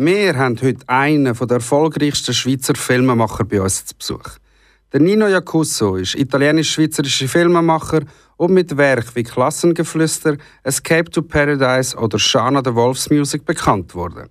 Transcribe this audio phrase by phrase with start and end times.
[0.00, 4.38] Wir haben heute einen der erfolgreichsten Schweizer Filmemacher bei uns zu Besuch.
[4.92, 8.02] Der Nino Jacusso ist italienisch-schweizerischer Filmemacher
[8.36, 14.28] und mit Werken wie Klassengeflüster, Escape to Paradise oder Shana the Wolf's Music bekannt worden.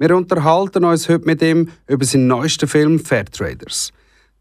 [0.00, 3.92] Wir unterhalten uns heute mit ihm über seinen neuesten Film Fair Traders.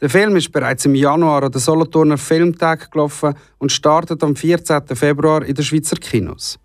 [0.02, 4.82] Der Film ist bereits im Januar an den Solothurner Filmtag gelaufen und startet am 14.
[4.96, 6.58] Februar in den Schweizer Kinos.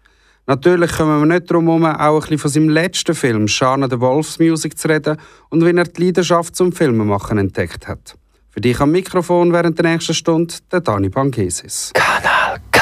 [0.50, 4.00] Natürlich kommen wir nicht darum herum, auch ein bisschen von seinem letzten Film «Shana the
[4.00, 5.16] Wolf's Music» zu reden
[5.48, 8.16] und wie er die Leidenschaft zum Filmemachen entdeckt hat.
[8.48, 11.92] Für dich am Mikrofon während der nächsten Stunde der Dani Bangesis.
[11.94, 12.80] Kanal K.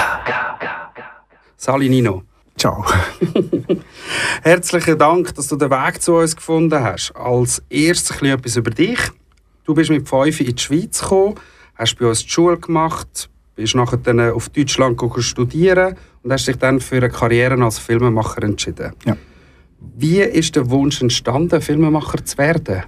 [1.58, 2.22] Sali Nino.
[2.56, 2.86] Ciao.
[4.42, 7.14] Herzlichen Dank, dass du den Weg zu uns gefunden hast.
[7.16, 8.98] Als erstes etwas über dich.
[9.64, 11.34] Du bist mit fünf in die Schweiz gekommen,
[11.74, 16.56] hast bei uns die Schule gemacht, bist nachher dann auf Deutschland studieren und hast dich
[16.56, 18.92] dann für eine Karriere als Filmemacher entschieden.
[19.04, 19.16] Ja.
[19.96, 22.84] Wie ist der Wunsch entstanden, Filmemacher zu werden?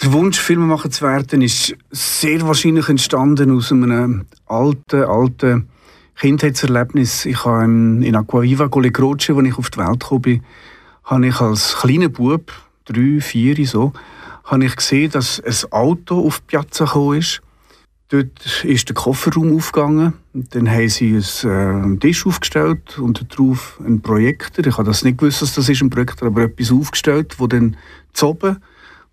[0.00, 5.68] Der Wunsch, Filmemacher zu werden, ist sehr wahrscheinlich entstanden aus einem alten, alten
[6.16, 7.26] Kindheitserlebnis.
[7.26, 10.42] Ich habe in Aquaviva Colle Croce, als ich auf die Welt gekommen bin,
[11.04, 12.52] habe ich als kleiner Bub,
[12.84, 13.92] drei, vier so,
[14.44, 17.42] habe ich gesehen, dass ein Auto auf die Piazza gekommen ist
[18.12, 20.12] Dort ist der Kofferraum aufgegangen.
[20.34, 24.66] Dann haben sie einen äh, Tisch aufgestellt und darauf einen Projektor.
[24.66, 27.74] Ich habe das nicht gewusst, dass das ist ein Projektor, aber etwas aufgestellt, wo dann
[28.12, 28.58] zu oben,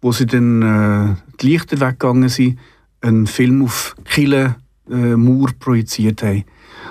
[0.01, 2.59] wo sie dann äh, die Lichter weggegangen sind,
[2.99, 4.57] einen Film auf Kille
[4.91, 6.43] äh, Mauer projiziert haben.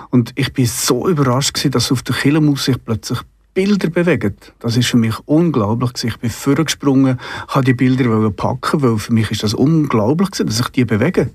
[0.09, 3.19] Und ich bin so überrascht gewesen, dass auf der Killenmauer sich plötzlich
[3.53, 4.35] Bilder bewegen.
[4.61, 5.91] Das ist für mich unglaublich.
[6.05, 10.69] Ich bin vorgesprungen, habe die Bilder packen, weil für mich ist das unglaublich, dass sich
[10.71, 11.33] die bewegen.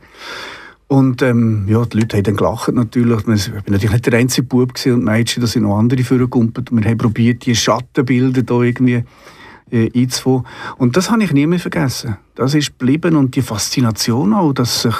[0.93, 3.21] Und ähm, ja, die Leute haben dann gelacht natürlich.
[3.21, 6.53] Ich war natürlich nicht der einzige Bub und Mädchen, da sind noch andere vorgekommen.
[6.55, 9.03] Und wir haben probiert, die Schattenbilder da irgendwie
[9.71, 10.45] äh, einzufangen.
[10.77, 12.17] Und das habe ich nie mehr vergessen.
[12.35, 14.93] Das ist geblieben und die Faszination auch, dass sich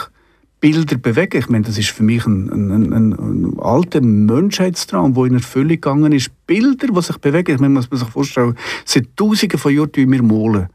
[0.60, 1.38] Bilder bewegen.
[1.38, 5.68] Ich meine, das ist für mich ein, ein, ein, ein alter Menschheitstraum, der in Erfüllung
[5.68, 6.32] gegangen ist.
[6.48, 7.54] Bilder, die sich bewegen.
[7.54, 10.70] Ich meine, muss man sich vorstellen, seit Tausenden von Jahren wir malen.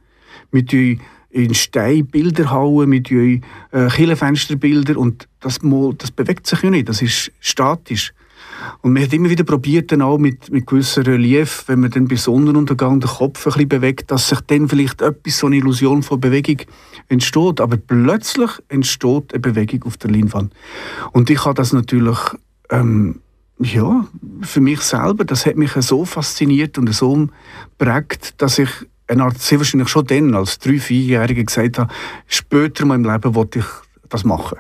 [1.31, 3.41] In Stein Bilder hauen mit äh,
[3.71, 5.61] Killenfensterbilder und das,
[5.99, 8.13] das bewegt sich ja nicht, das ist statisch.
[8.83, 12.09] Und man hat immer wieder probiert, dann auch mit, mit gewissem Relief, wenn man dann
[12.09, 16.03] bei Sonnenuntergang den Kopf ein bisschen bewegt, dass sich dann vielleicht etwas, so eine Illusion
[16.03, 16.59] von Bewegung
[17.09, 17.61] entsteht.
[17.61, 20.53] Aber plötzlich entsteht eine Bewegung auf der Leinwand.
[21.13, 22.19] Und ich habe das natürlich,
[22.71, 23.21] ähm,
[23.61, 24.07] ja,
[24.43, 27.29] für mich selber, das hat mich so fasziniert und so
[27.79, 28.71] prägt, dass ich
[29.09, 31.93] eine Art, sehr wahrscheinlich schon dann, als drei-, vierjähriger gesagt habe,
[32.27, 33.65] später in meinem Leben wollte ich
[34.09, 34.59] das machen.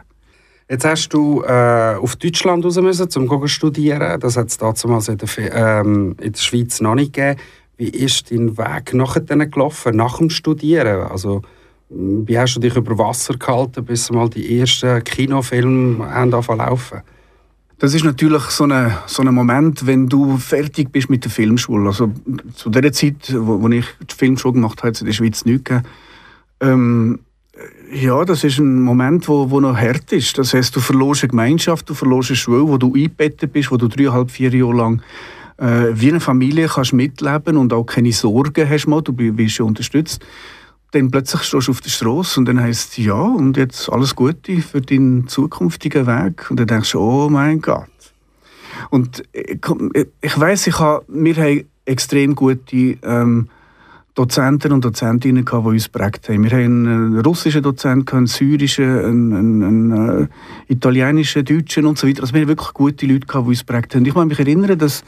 [0.70, 4.20] Jetzt hast du äh, auf Deutschland raus müssen, um zu studieren.
[4.20, 7.41] Das hat es damals in der, ähm, in der Schweiz noch nicht gegeben.
[7.78, 11.04] Wie ist dein Weg nachher gelaufen, nach dem Studieren?
[11.04, 11.42] Also,
[11.88, 17.03] wie hast du dich über Wasser gehalten, bis mal die ersten Kinofilme anfangen laufen?
[17.78, 21.89] Das ist natürlich so ein so eine Moment, wenn du fertig bist mit der Filmschule.
[21.89, 22.12] Also
[22.55, 25.44] zu der Zeit, wo, wo ich die Filmschule gemacht habe, hat es in der Schweiz
[25.44, 25.87] nichts gegeben.
[26.61, 27.21] Ähm,
[27.93, 30.39] ja, das ist ein Moment, wo, wo noch hart ist.
[30.39, 33.77] Das heißt, du verlorst eine Gemeinschaft, du verlorst eine Schule, wo du eingebettet bist, wo
[33.77, 35.03] du dreieinhalb, vier Jahre lang
[35.59, 39.65] äh, wie eine Familie kannst mitleben und auch keine Sorgen hast mal, du wirst ja
[39.65, 40.25] unterstützt
[40.93, 44.62] dann plötzlich stehst du auf der Straße und dann heißt ja und jetzt alles Gute
[44.62, 46.50] für deinen zukünftigen Weg.
[46.50, 47.88] Und dann denkst du oh mein Gott.
[48.91, 49.60] Und ich,
[50.21, 53.48] ich weiß ich habe wir haben extrem gute ähm,
[54.18, 56.42] Dozenten und Dozentinnen gehabt, die uns prägt haben.
[56.42, 60.26] Wir haben einen russischen Dozenten, einen syrischen, einen, einen, einen äh,
[60.66, 62.22] italienischen, deutschen und so weiter.
[62.22, 64.04] Also wir haben wirklich gute Leute gehabt, die uns prägt haben.
[64.04, 65.04] Ich kann mich erinnern, dass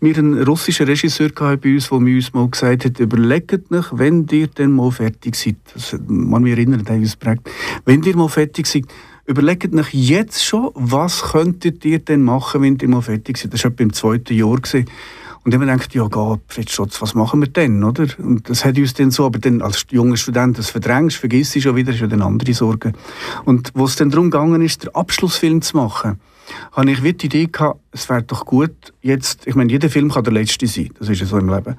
[0.00, 3.86] wir einen russischen Regisseur hatten bei uns, der mir uns mal gesagt hat, überlegt euch,
[3.92, 7.50] wenn ihr dann mal fertig seid, das man mich erinnern, der uns prägt,
[7.84, 8.84] wenn ihr mal fertig seid,
[9.26, 13.52] überlegt euch jetzt schon, was könntet ihr denn machen, wenn ihr mal fertig seid.
[13.52, 14.56] Das war etwa im zweiten Jahr.
[14.56, 14.86] Gewesen.
[15.44, 18.06] Und wir gedacht, ja Gott, Fritz Schotz, was machen wir denn, oder?
[18.18, 21.60] Und das hat uns dann so, aber dann als junger Student, das verdrängst, vergisst du
[21.60, 22.94] schon wieder, ist ja dann andere Sorgen.
[23.44, 26.18] Und wo es dann darum gegangen ist, den Abschlussfilm zu machen,
[26.72, 30.24] habe ich die Idee gehabt, es wäre doch gut, jetzt, ich meine, jeder Film kann
[30.24, 31.76] der letzte sein, das ist ja so im Leben.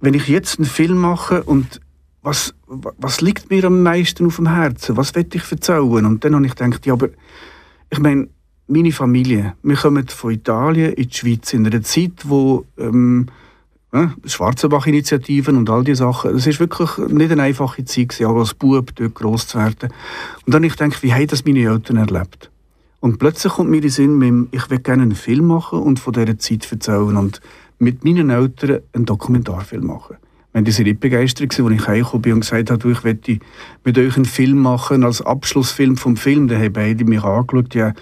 [0.00, 1.80] Wenn ich jetzt einen Film mache und
[2.22, 6.06] was, was liegt mir am meisten auf dem Herzen, was will ich erzählen?
[6.06, 7.08] Und dann habe ich gedacht, ja, aber
[7.90, 8.28] ich meine,
[8.66, 13.26] meine Familie, wir kommen von Italien in die Schweiz in einer Zeit, wo ähm,
[13.92, 18.54] ja, Schwarzenbach-Initiativen und all diese Sachen, es ist wirklich nicht eine einfache Zeit, auch als
[18.54, 19.90] Bub dort gross zu werden.
[20.46, 22.50] Und dann ich denke, wie haben das meine Eltern erlebt?
[23.00, 26.14] Und plötzlich kommt mir in den Sinn, ich will gerne einen Film machen und von
[26.14, 27.40] dieser Zeit erzählen und
[27.78, 30.16] mit meinen Eltern einen Dokumentarfilm machen.
[30.54, 33.38] wenn die sind nicht begeistert gewesen, als ich heimgekommen bin und gesagt habe, ich möchte
[33.84, 36.46] mit euch einen Film machen als Abschlussfilm vom Film.
[36.46, 37.92] Dann haben beide mich angeschaut, ja,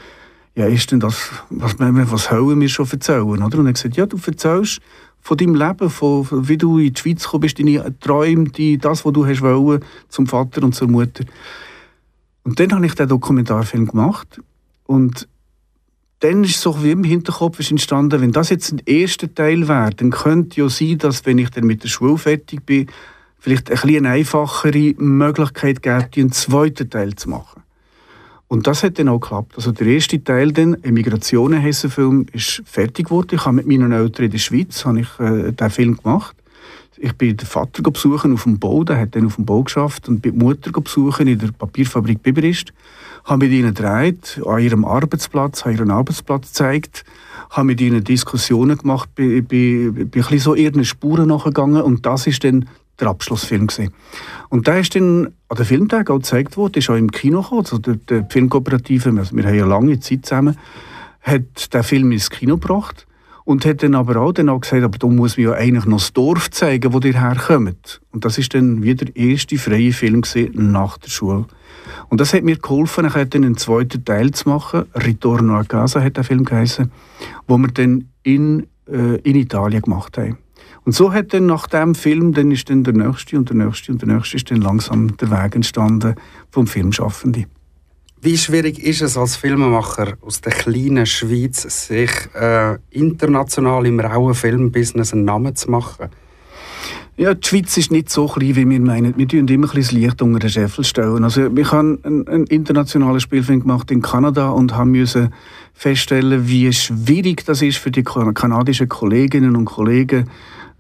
[0.55, 3.59] ja, ist denn das, was, was wollen wir schon erzählen, oder?
[3.59, 4.81] Und er gesagt, ja, du erzählst
[5.21, 9.05] von deinem Leben, von, wie du in die Schweiz gekommen bist, deine Träume, die, das,
[9.05, 11.25] was du hast wollen, zum Vater und zur Mutter.
[12.45, 14.41] Und dann habe ich den Dokumentarfilm gemacht
[14.85, 15.29] und
[16.19, 19.91] dann ist so wie im Hinterkopf ist entstanden, wenn das jetzt ein erster Teil wäre,
[19.91, 22.87] dann könnte ja sein, dass wenn ich dann mit der Schule fertig bin,
[23.39, 27.62] vielleicht ein eine einfachere Möglichkeit gibt, einen zweiten Teil zu machen.
[28.53, 29.55] Und das hat dann auch geklappt.
[29.57, 33.31] Also der erste Teil, dann, Emigrationen heisst Film, ist fertig geworden.
[33.33, 36.37] Ich habe mit meinen Eltern in der Schweiz habe ich, äh, den Film gemacht.
[36.99, 40.07] Ich bin den Vater besuchen auf dem Bau, der hat dann auf dem Bau geschafft
[40.07, 42.75] und bin die Mutter besuchen in der Papierfabrik Biberist
[43.25, 47.05] habe mit ihnen gedreht, an ihrem Arbeitsplatz, habe ihren Arbeitsplatz gezeigt,
[47.51, 52.05] habe mit ihnen Diskussionen gemacht, bin, bin, bin ein bisschen so ihren Spuren nachgegangen und
[52.05, 52.69] das ist dann
[53.03, 53.93] der Abschlussfilm gewesen.
[54.49, 57.61] Und der ist dann an den Filmtag auch gezeigt worden, ist auch im Kino gekommen,
[57.61, 60.57] also der, der Filmkooperative, also wir haben ja lange Zeit zusammen,
[61.21, 63.07] hat den Film ins Kino gebracht
[63.45, 65.99] und hat dann aber auch, dann auch gesagt, aber da muss man ja eigentlich noch
[65.99, 68.01] das Dorf zeigen, wo ihr herkommt.
[68.13, 70.23] Und das ist dann wieder der erste freie Film
[70.55, 71.47] nach der Schule.
[72.09, 74.85] Und das hat mir geholfen, dann einen zweiten Teil zu machen.
[74.95, 76.93] Ritorno a casa hat der Film geheißen,
[77.47, 80.39] wo wir dann in, äh, in Italien gemacht haben.
[80.85, 83.93] Und so hat dann nach dem Film, dann ist dann der nächste und der nächste
[83.93, 86.17] und der nächste ist dann langsam der Weg entstanden
[86.51, 87.47] vom Filmschaffenden.
[88.21, 94.35] Wie schwierig ist es als Filmemacher aus der kleinen Schweiz, sich äh, international im rauen
[94.35, 96.09] Filmbusiness einen Namen zu machen?
[97.17, 99.17] Ja, die Schweiz ist nicht so klein, wie wir meinen.
[99.19, 101.25] Wir tun immer ein das Licht unter den Scheffel stellen.
[101.25, 105.35] Also, ich habe einen, einen internationalen Spielfilm gemacht in Kanada und haben müssen
[105.75, 110.31] feststellen, wie schwierig das ist für die kanadischen Kolleginnen und Kollegen,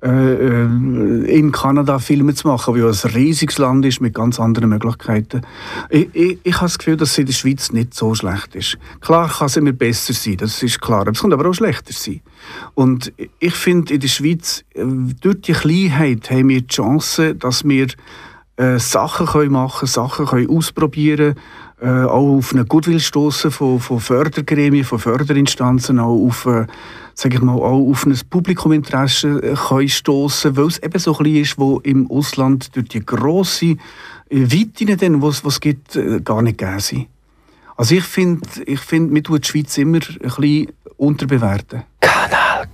[0.02, 5.42] in Kanada Filme zu machen, weil es ein riesiges Land ist mit ganz anderen Möglichkeiten.
[5.90, 8.78] Ich, ich, ich habe das Gefühl, dass es in der Schweiz nicht so schlecht ist.
[9.00, 11.92] Klar kann es immer besser sein, das ist klar, aber es kann aber auch schlechter
[11.92, 12.20] sein.
[12.74, 14.84] Und ich finde, in der Schweiz, äh,
[15.20, 17.86] durch die Kleinheit haben wir die Chance, dass wir
[18.56, 21.36] äh, Sachen können machen Sachen können ausprobieren
[21.82, 26.66] äh, auch auf einen Goodwill stoßen von, von Fördergremien, von Förderinstanzen, auch auf, äh,
[27.14, 31.36] sage ich mal, auch auf ein Publikuminteresse äh, können stoßen, weil es eben so klein
[31.36, 33.76] ist, wo im Ausland durch die grosse äh,
[34.30, 37.06] Weite, was es gibt, äh, gar nicht gegeben sind.
[37.76, 41.82] Also ich finde, ich find, man tut die Schweiz immer ein bisschen unterbewerten.
[42.00, 42.68] Kanal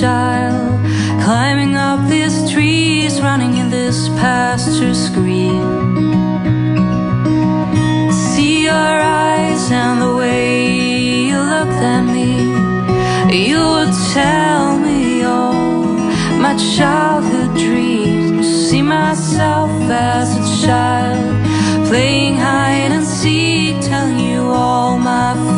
[0.00, 0.84] child,
[1.22, 5.62] climbing up these trees, running in this pasture screen.
[8.12, 12.32] See your eyes and the way you looked at me.
[13.44, 15.54] You would tell me all
[16.44, 18.46] my childhood dreams.
[18.68, 25.55] See myself as a child, playing hide and seek, telling you all my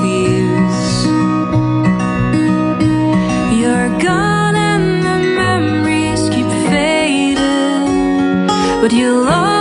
[8.90, 9.57] You love?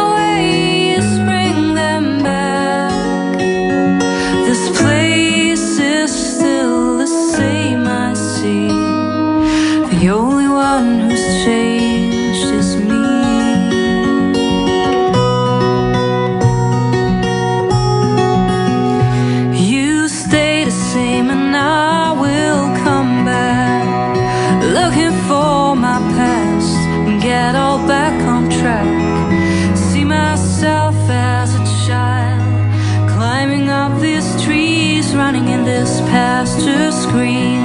[35.37, 37.61] Running in this pasture screen.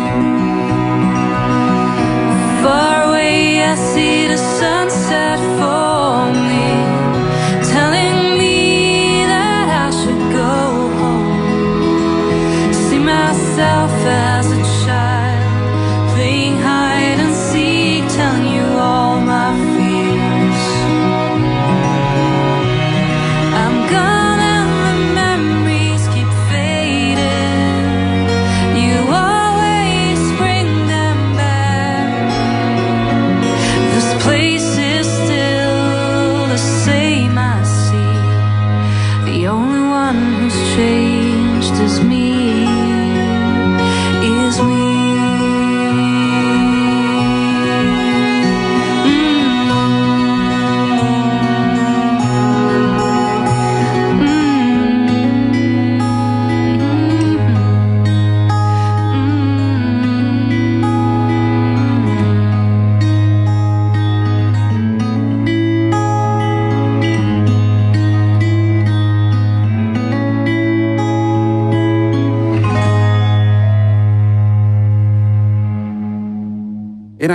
[2.62, 5.01] Far away, I see the sunset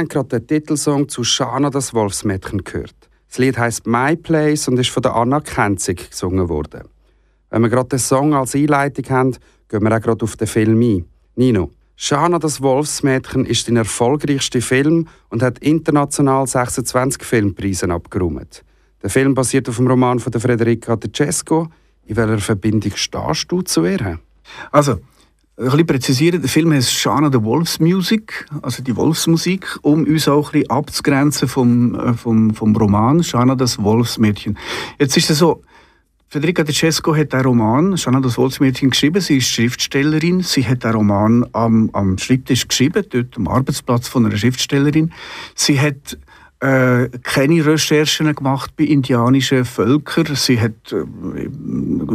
[0.07, 2.95] Habt gerade den Titelsong zu Shana das Wolfsmädchen gehört.
[3.27, 6.83] Das Lied heißt My Place und ist von der Anna Kenzig gesungen worden.
[7.49, 9.35] Wenn wir gerade den Song als Einleitung haben,
[9.67, 11.05] gehen wir auch gerade auf den Film ein.
[11.35, 18.63] Nino, Shana das Wolfsmädchen ist dein erfolgreichster Film und hat international 26 Filmpreise abgeräumt.
[19.03, 21.67] Der Film basiert auf dem Roman von Federica De Cesco.
[22.05, 24.19] In welcher Verbindung stehst du zu ihr?
[24.71, 24.99] Also,
[25.57, 30.27] ein bisschen präzisieren, der Film heißt Shana the Wolves Music, also die Wolfsmusik, um uns
[30.27, 34.57] auch ein bisschen abzugrenzen vom, äh, vom, vom Roman Shana das Wolfsmädchen.
[34.99, 35.63] Jetzt ist es so,
[36.29, 39.19] Federica De Cesco hat einen Roman, Shana das Wolfsmädchen, geschrieben.
[39.21, 40.41] Sie ist Schriftstellerin.
[40.41, 45.13] Sie hat einen Roman am, am Schreibtisch geschrieben, dort am Arbeitsplatz von einer Schriftstellerin.
[45.55, 46.17] Sie hat
[46.59, 50.35] äh, keine Recherchen gemacht bei indianischen Völkern.
[50.35, 51.05] Sie hat äh,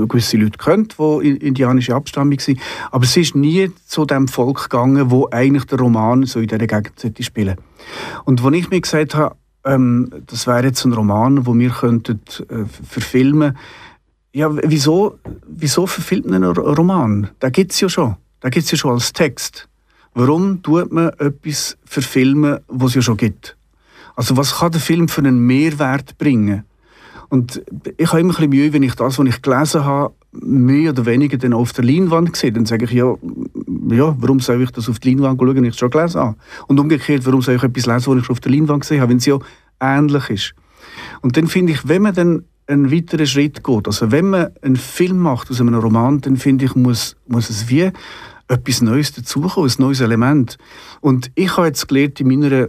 [0.09, 5.11] gewisse Leute kennt, die indianische Abstammung sind, aber sie ist nie zu dem Volk gegangen,
[5.11, 7.57] wo eigentlich der Roman so in dieser Gegend spielen.
[8.25, 12.21] Und als ich mir gesagt habe, ähm, das wäre jetzt ein Roman, wo wir könnten
[12.49, 13.57] äh, verfilmen,
[14.35, 17.31] ja, wieso, wieso verfilmt man einen Roman?
[17.39, 18.17] Da gibt es ja schon.
[18.41, 19.69] Da gibt es ja schon als Text.
[20.15, 23.57] Warum tut man etwas verfilmen, was es ja schon gibt?
[24.17, 26.65] Also was kann der Film für einen Mehrwert bringen?
[27.29, 27.63] Und
[27.97, 31.07] ich habe immer ein bisschen Mühe, wenn ich das, was ich gelesen habe, mehr oder
[31.07, 32.53] weniger dann auf der Leinwand sehe.
[32.53, 33.15] Dann sage ich, ja,
[33.91, 36.37] ja, warum soll ich das auf die Leinwand schauen, wenn ich es schon gelesen habe?
[36.69, 39.11] Und umgekehrt, warum soll ich etwas lesen, was ich schon auf der Leinwand gesehen habe,
[39.11, 39.39] wenn es ja
[39.81, 40.55] ähnlich ist?
[41.23, 44.77] Und dann finde ich, wenn man dann einen weiteren Schritt geht, also wenn man einen
[44.77, 47.91] Film macht aus einem Roman, dann finde ich, muss, muss es wie
[48.49, 50.59] etwas Neues dazukommen, ein neues Element.
[51.01, 52.69] Und ich habe jetzt gelernt in meiner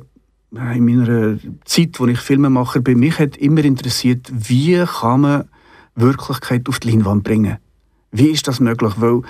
[0.55, 5.49] in meiner Zeit, wo ich Filme mache, bei mich hat immer interessiert, wie kann man
[5.95, 7.57] Wirklichkeit auf die Leinwand bringen?
[8.11, 8.93] Wie ist das möglich?
[8.97, 9.21] Weil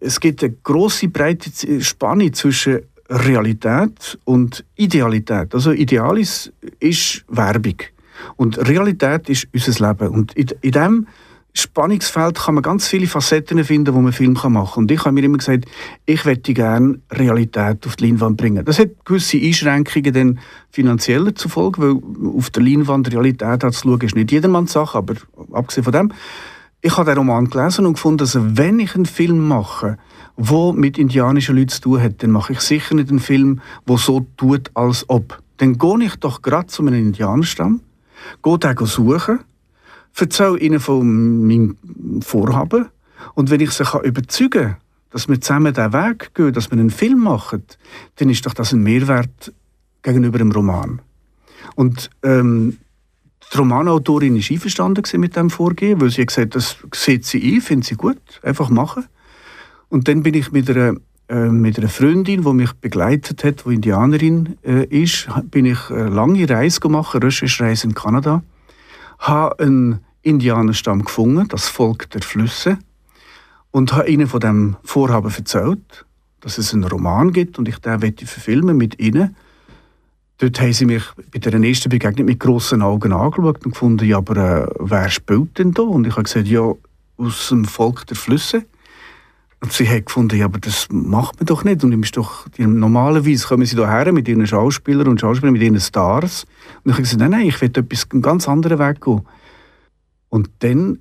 [0.00, 1.50] es gibt eine große breite
[1.82, 5.54] Spanne zwischen Realität und Idealität.
[5.54, 7.76] Also Ideal ist, ist Werbung
[8.36, 10.08] und Realität ist unser Leben.
[10.08, 11.06] Und in, in dem
[11.54, 14.84] Spannungsfeld kann man ganz viele Facetten finden, wo man Film machen kann.
[14.84, 15.66] Und ich habe mir immer gesagt,
[16.06, 18.64] ich möchte gerne Realität auf die Leinwand bringen.
[18.64, 20.38] Das hat gewisse Einschränkungen dann
[20.70, 25.14] finanzieller zur Folge, weil auf der Leinwand Realität zu schauen, ist nicht jedermanns Sache, aber
[25.52, 26.12] abgesehen von dem,
[26.80, 29.98] ich habe den Roman gelesen und gefunden, dass wenn ich einen Film mache,
[30.36, 33.98] wo mit indianischen Leuten zu tun hat, dann mache ich sicher nicht einen Film, der
[33.98, 35.40] so tut, als ob.
[35.58, 37.82] Dann gehe ich doch gerade zu einem Indianerstamm,
[38.42, 39.40] gehe den suchen,
[40.20, 41.76] erzähle ihnen von meinem
[42.22, 42.88] Vorhaben.
[43.34, 44.76] Und wenn ich sie überzeugen kann,
[45.10, 47.64] dass wir zusammen diesen Weg gehen, dass wir einen Film machen,
[48.16, 49.52] dann ist doch das ein Mehrwert
[50.02, 51.00] gegenüber dem Roman.
[51.76, 52.78] Und ähm,
[53.52, 57.60] die Romanautorin war einverstanden mit dem Vorgehen, weil sie gesagt hat, das sieht sie ein,
[57.60, 59.04] findet sie gut, einfach machen.
[59.88, 60.96] Und dann bin ich mit einer,
[61.28, 66.08] äh, mit einer Freundin, die mich begleitet hat, die Indianerin äh, ist, bin ich eine
[66.08, 68.42] lange Reise gemacht, eine Recherchereise in Kanada
[69.22, 72.78] habe einen Indianerstamm gefunden, das Volk der Flüsse,
[73.70, 76.04] und habe ihnen von dem Vorhaben erzählt,
[76.40, 79.34] dass es einen Roman gibt und ich den verfilmen mit ihnen.
[80.38, 84.18] Dort haben sie mich bei der ersten Begegnung mit grossen Augen angeschaut und gefunden, ja,
[84.18, 85.82] aber äh, wer spielt denn da?
[85.82, 86.74] Und ich habe gesagt, ja,
[87.16, 88.64] aus dem Volk der Flüsse.
[89.62, 91.84] Und sie hat gefunden, ja, aber das macht man doch nicht.
[91.84, 96.46] Und ist doch, normalerweise kommen sie hierher mit ihren Schauspielern und Schauspielern, mit ihren Stars.
[96.82, 99.22] Und ich habe gesagt, nein, nein, ich will etwas einen ganz anderen Weg gehen.
[100.30, 100.98] Und dann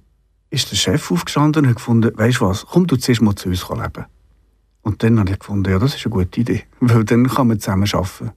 [0.51, 3.49] ist der Chef aufgestanden und hat gefunden, weißt du was, komm du zuerst mal zu
[3.49, 4.05] uns leben.
[4.83, 7.59] Und dann habe ich gefunden, ja, das ist eine gute Idee, weil dann kann man
[7.59, 8.31] zusammen arbeiten.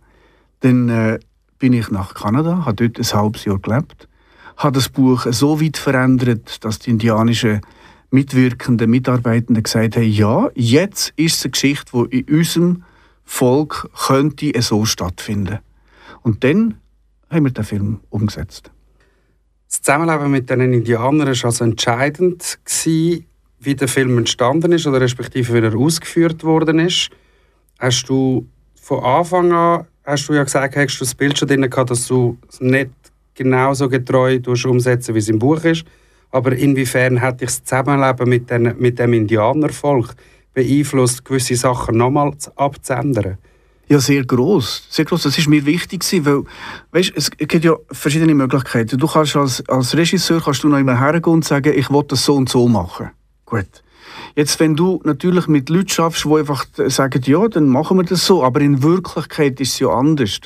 [0.60, 1.18] Dann äh,
[1.58, 4.08] bin ich nach Kanada, habe dort ein halbes Jahr gelebt,
[4.56, 7.60] habe das Buch so weit verändert, dass die indianischen
[8.10, 12.84] mitwirkenden Mitarbeitenden gesagt haben, ja, jetzt ist es eine Geschichte, die in unserem
[13.24, 15.58] Volk könnte so stattfinden.
[16.22, 16.74] Und dann
[17.30, 18.70] haben wir den Film umgesetzt.
[19.68, 25.54] Das Zusammenleben mit den Indianern war also entscheidend, wie der Film entstanden ist oder respektive
[25.54, 27.10] wie er ausgeführt worden ist.
[27.78, 28.46] Hast du
[28.80, 32.06] von Anfang an, hast du ja gesagt, hast du das Bild schon drin gehabt, dass
[32.06, 32.90] du es nicht
[33.34, 35.84] genauso getreu umsetzen wie es im Buch ist,
[36.34, 40.16] aber inwiefern hat dich das Zusammenleben mit, den, mit dem Indianervolk
[40.52, 43.38] beeinflusst, gewisse Sachen nochmal abzuändern?
[43.88, 45.22] Ja, sehr groß, sehr groß.
[45.22, 46.42] Das ist mir wichtig weil,
[46.90, 48.98] weißt, es gibt ja verschiedene Möglichkeiten.
[48.98, 52.24] Du kannst als, als Regisseur kannst du noch immer hergehen und sagen, ich will das
[52.24, 53.10] so und so machen.
[53.44, 53.84] Gut.
[54.34, 58.26] Jetzt, wenn du natürlich mit Leuten schaffst, die einfach sagen, ja, dann machen wir das
[58.26, 60.40] so, aber in Wirklichkeit ist es ja anders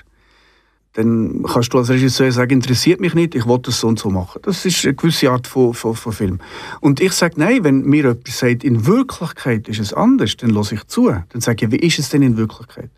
[0.98, 4.10] dann kannst du als Regisseur sagen, interessiert mich nicht, ich will das so und so
[4.10, 4.40] machen.
[4.42, 6.38] Das ist eine gewisse Art von, von, von Film.
[6.80, 10.74] Und ich sage, nein, wenn mir jemand sagt, in Wirklichkeit ist es anders, dann lasse
[10.74, 11.08] ich zu.
[11.08, 12.90] Dann sage ich, wie ist es denn in Wirklichkeit?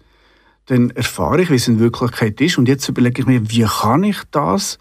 [0.70, 4.04] dann erfahre ich, wie es in Wirklichkeit ist und jetzt überlege ich mir, wie kann
[4.04, 4.78] ich das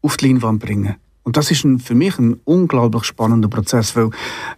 [0.00, 0.96] auf die Leinwand bringen.
[1.22, 4.08] Und das ist ein, für mich ein unglaublich spannender Prozess, weil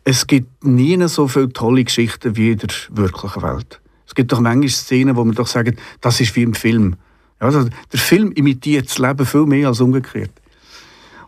[0.05, 3.81] es gibt nie so viele tolle Geschichten wie in der wirklichen Welt.
[4.07, 6.95] Es gibt doch manchmal Szenen, wo man doch sagt, das ist wie im Film.
[7.41, 10.31] Also, der Film imitiert das Leben viel mehr als umgekehrt.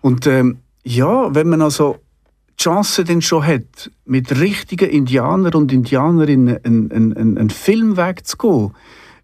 [0.01, 1.99] Und ähm, ja, wenn man also
[2.51, 8.37] die Chance denn schon hat, mit richtigen Indianern und Indianerinnen einen, einen, einen Filmweg zu
[8.37, 8.71] gehen,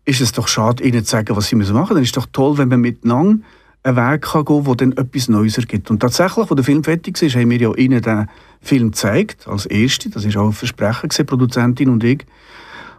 [0.04, 1.94] ist es doch schade, ihnen zu sagen, was sie machen müssen.
[1.94, 3.44] Dann ist es doch toll, wenn man miteinander
[3.82, 5.90] einen Weg kann gehen kann, der dann etwas Neues ergibt.
[5.90, 8.28] Und tatsächlich, als der Film fertig war, haben wir ja ihnen den
[8.60, 10.10] Film gezeigt, als Erste.
[10.10, 12.24] Das war auch ein Versprechen, gewesen, Produzentin und ich.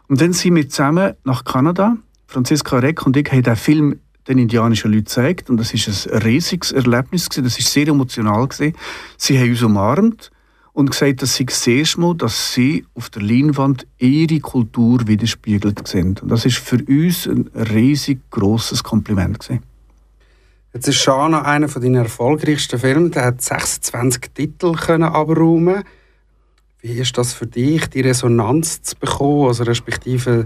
[0.07, 1.97] Und dann sind wir zusammen nach Kanada.
[2.29, 5.49] Franziska Reck und ich haben den Film den indianischen Leuten gezeigt.
[5.49, 7.27] Und das war ein riesiges Erlebnis.
[7.27, 7.43] Gewesen.
[7.45, 8.47] Das war sehr emotional.
[8.47, 8.75] Gewesen.
[9.17, 10.31] Sie haben uns umarmt
[10.73, 15.87] und gesagt, dass sie das erste Mal, dass sie auf der Leinwand ihre Kultur widerspiegelt
[15.87, 16.21] sind.
[16.21, 19.63] Und das ist für uns ein riesig großes Kompliment gewesen.
[20.71, 23.09] Jetzt ist Shana einer von deinen erfolgreichsten Filme.
[23.09, 25.83] Der hat 26 Titel können abräumen.
[26.81, 30.45] Wie ist das für dich, die Resonanz zu bekommen, also respektive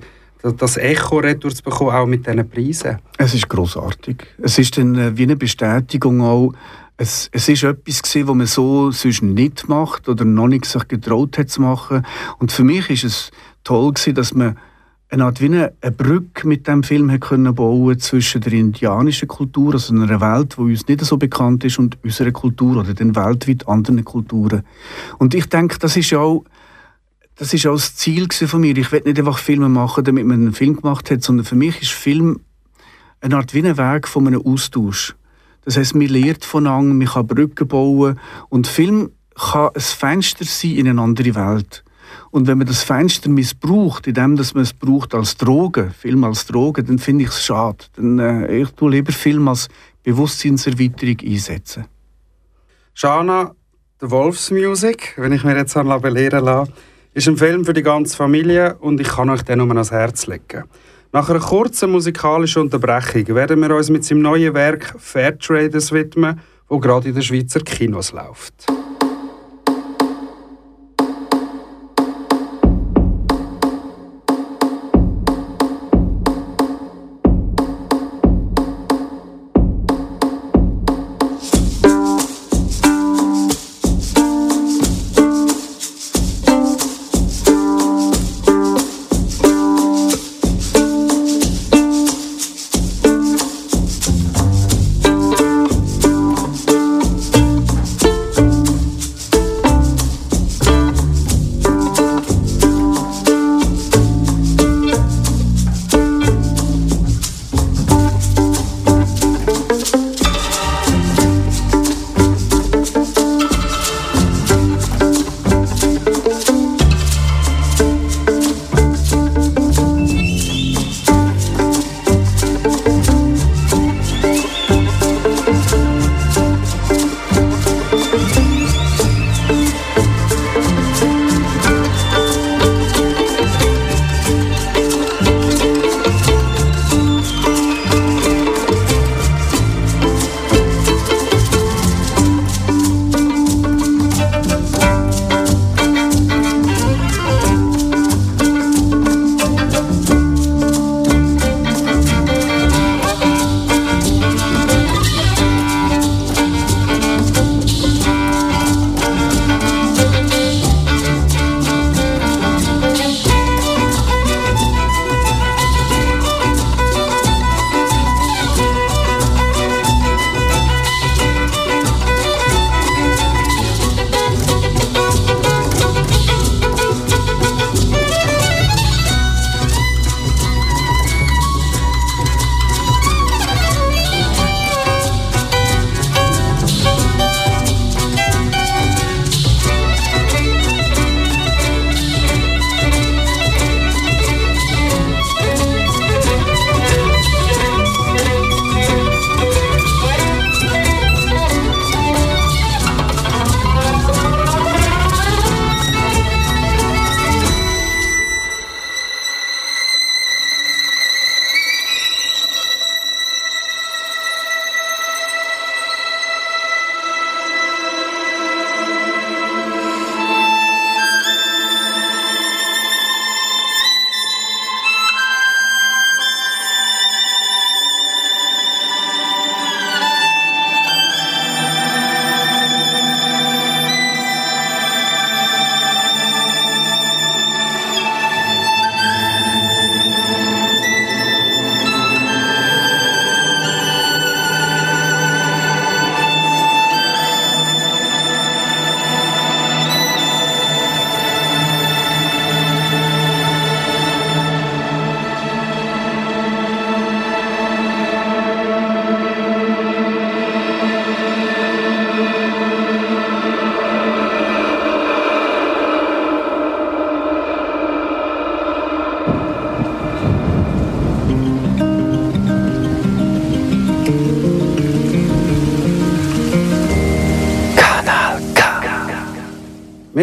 [0.51, 2.99] das Echo retour zu bekommen, auch mit diesen Preisen?
[3.17, 4.17] Es ist großartig.
[4.41, 6.53] Es ist dann äh, wie eine Bestätigung auch,
[6.97, 10.87] es, es ist etwas gewesen, was man so sonst nicht macht oder noch nicht sich
[10.87, 12.05] getraut hat zu machen.
[12.37, 13.31] Und für mich ist es
[13.63, 14.57] toll gewesen, dass man
[15.09, 19.73] eine Art wie eine, Brücke mit dem Film hat können bauen zwischen der indianischen Kultur,
[19.73, 23.67] also einer Welt, die uns nicht so bekannt ist, und unserer Kultur oder den weltweit
[23.67, 24.63] anderen Kulturen.
[25.19, 26.43] Und ich denke, das ist auch
[27.35, 28.77] das ist auch das Ziel von mir.
[28.77, 31.81] Ich will nicht einfach Filme machen, damit man einen Film gemacht hat, sondern für mich
[31.81, 32.41] ist Film
[33.21, 35.15] eine Art wie ein Weg von einem Austausch.
[35.65, 38.19] Das heißt, man lernt voneinander, man kann Brücken bauen
[38.49, 41.83] und Film kann ein Fenster sein in eine andere Welt.
[42.31, 46.45] Und wenn man das Fenster missbraucht, indem dass man es braucht als Droge, Film als
[46.45, 47.85] Droge, dann finde ich es schade.
[47.95, 49.69] Dann, äh, ich tue lieber Film als
[50.03, 51.85] Bewusstseinserweiterung einsetzen.
[52.93, 53.55] Shana,
[54.01, 56.73] The Wolf's Music, wenn ich mir jetzt belehren lasse,
[57.13, 60.27] ist ein Film für die ganze Familie und ich kann euch den nur ans Herz
[60.27, 60.63] legen.
[61.11, 66.79] Nach einer kurzen musikalischen Unterbrechung werden wir uns mit seinem neuen Werk Fairtraders widmen, wo
[66.79, 68.65] gerade in den Schweizer Kinos läuft.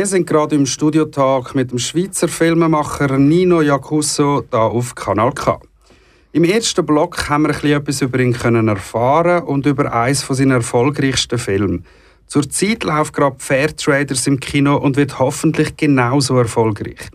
[0.00, 5.60] Wir sind gerade im Studiotag mit dem Schweizer Filmemacher Nino Jacusso hier auf Kanal K.
[6.32, 10.52] Im ersten Block haben wir etwas über ihn können erfahren und über eines von seinen
[10.52, 11.82] erfolgreichsten Filme.
[12.26, 17.10] Zurzeit läuft gerade Fairtraders im Kino und wird hoffentlich genauso erfolgreich.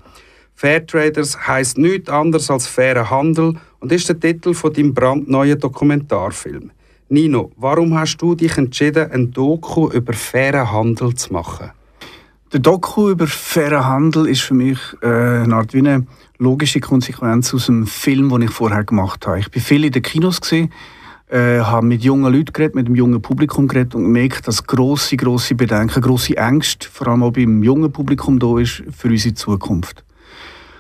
[0.54, 6.70] Fairtraders heißt nichts anderes als fairer Handel und ist der Titel von deinem brandneuen Dokumentarfilm.
[7.10, 11.72] Nino, warum hast du dich entschieden, ein Doku über fairen Handel zu machen?
[12.56, 17.54] Der Doku über fairen Handel ist für mich äh, eine Art wie eine logische Konsequenz
[17.54, 19.40] aus dem Film, den ich vorher gemacht habe.
[19.40, 20.72] Ich bin viel in den Kinos gesehen,
[21.28, 25.18] äh, habe mit jungen Leuten geredet, mit dem jungen Publikum geredet und gemerkt, dass große,
[25.18, 30.06] große Bedenken, große Ängste, vor allem auch beim jungen Publikum da ist für unsere Zukunft.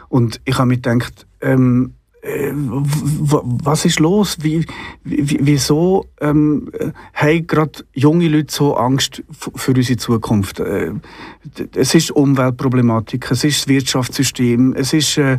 [0.07, 4.37] Und ich habe mir gedacht, ähm, äh, was ist los?
[4.41, 4.65] Wie,
[5.03, 6.71] wieso ähm,
[7.13, 10.59] haben gerade junge Leute so Angst für unsere Zukunft?
[10.59, 10.93] Äh,
[11.75, 15.37] es ist Umweltproblematik, es ist das Wirtschaftssystem, es, ist, äh,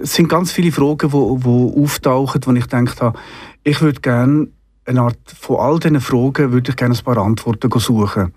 [0.00, 3.18] es sind ganz viele Fragen, die wo, wo auftauchen, wo ich gedacht habe,
[3.62, 4.48] ich würde gerne
[4.84, 8.34] eine Art von all diesen Fragen würde ich gerne ein paar Antworten suchen.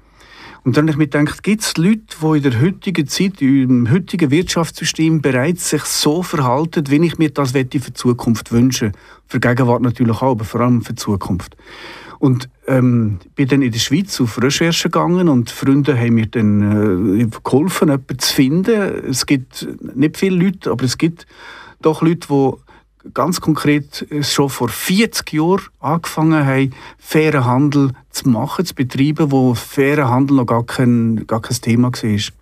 [0.63, 3.89] Und dann habe ich mir gedacht, gibt es Leute, die in der heutigen Zeit, im
[3.89, 8.91] heutigen Wirtschaftssystem bereits sich so verhalten, wie ich mir das für die Zukunft wünsche?
[9.27, 11.55] Für Gegenwart natürlich auch, aber vor allem für die Zukunft.
[12.19, 17.19] Und ähm, bin dann in der Schweiz auf Recherche gegangen und Freunde haben mir dann
[17.21, 19.05] äh, geholfen, jemanden zu finden.
[19.09, 21.27] Es gibt nicht viele Leute, aber es gibt
[21.81, 22.53] doch Leute, die
[23.13, 29.53] ganz konkret schon vor 40 Jahren angefangen haben, fairen Handel zu machen, zu betreiben, wo
[29.53, 32.33] fairer Handel noch gar kein, gar kein Thema war.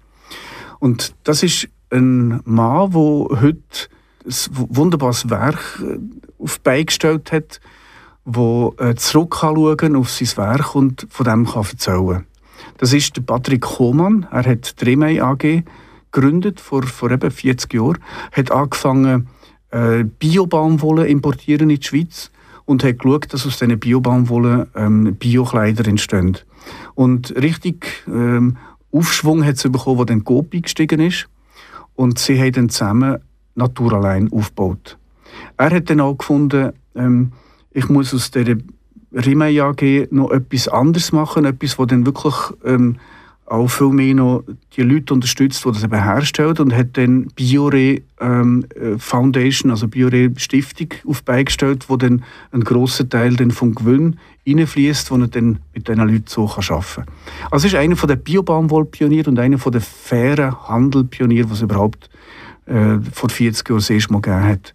[0.80, 3.90] Und das ist ein Mann, der heute
[4.26, 6.00] ein wunderbares Werk äh,
[6.42, 7.60] auf beigestellt hat,
[8.24, 12.26] wo äh, zurückschauen auf sein Werk und von dem kann erzählen
[12.78, 14.28] Das ist der Patrick Hohmann.
[14.32, 15.64] Er hat die Remei AG
[16.12, 18.00] gegründet vor, vor eben 40 Jahren.
[18.32, 19.28] hat angefangen,
[19.76, 22.32] äh, Bio-Baumwolle importieren in die Schweiz
[22.64, 26.38] und hat geschaut, dass aus diesen Bio-Baumwolle ähm, Bio-Kleider entstehen.
[26.96, 28.58] Und richtig ähm,
[28.92, 31.28] Aufschwung hat sie bekommen, als dann Coop gestiegen ist.
[31.96, 33.18] Und sie haben dann zusammen
[33.56, 34.98] Naturalein aufgebaut.
[35.58, 37.34] Er hat dann auch gefunden, ähm,
[37.72, 38.56] ich muss aus dieser
[39.12, 42.98] Rimei AG noch etwas anderes machen, etwas, das dann wirklich ähm,
[43.48, 44.44] auch viel mehr noch
[44.76, 49.88] die Leute unterstützt, die das eben herstellen und hat dann Biore ähm, äh, Foundation, also
[49.88, 55.28] Biore Stiftung auf beigestellt, wo dann ein großer Teil dann vom Gewinn reinfließt, wo er
[55.28, 57.06] dann mit diesen Leuten so arbeiten kann.
[57.52, 62.10] Also ist einer der Biobaumwollpioniere und einer der fairen Handelpioniere, was überhaupt
[62.66, 64.74] äh, vor 40 Jahren das erste Mal gegeben hat.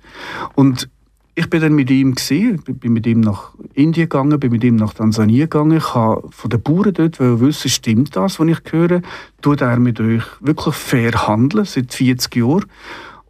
[0.55, 0.89] Und
[1.35, 4.77] ich bin dann mit ihm gesehen, bin mit ihm nach Indien gegangen, bin mit ihm
[4.77, 5.79] nach Tansania gegangen.
[5.79, 9.03] Ich habe von den Bauern dort wissen, stimmt das, was ich höre?
[9.41, 12.67] Tut er mit euch wirklich fair handeln seit 40 Jahren?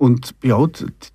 [0.01, 0.59] Und ja,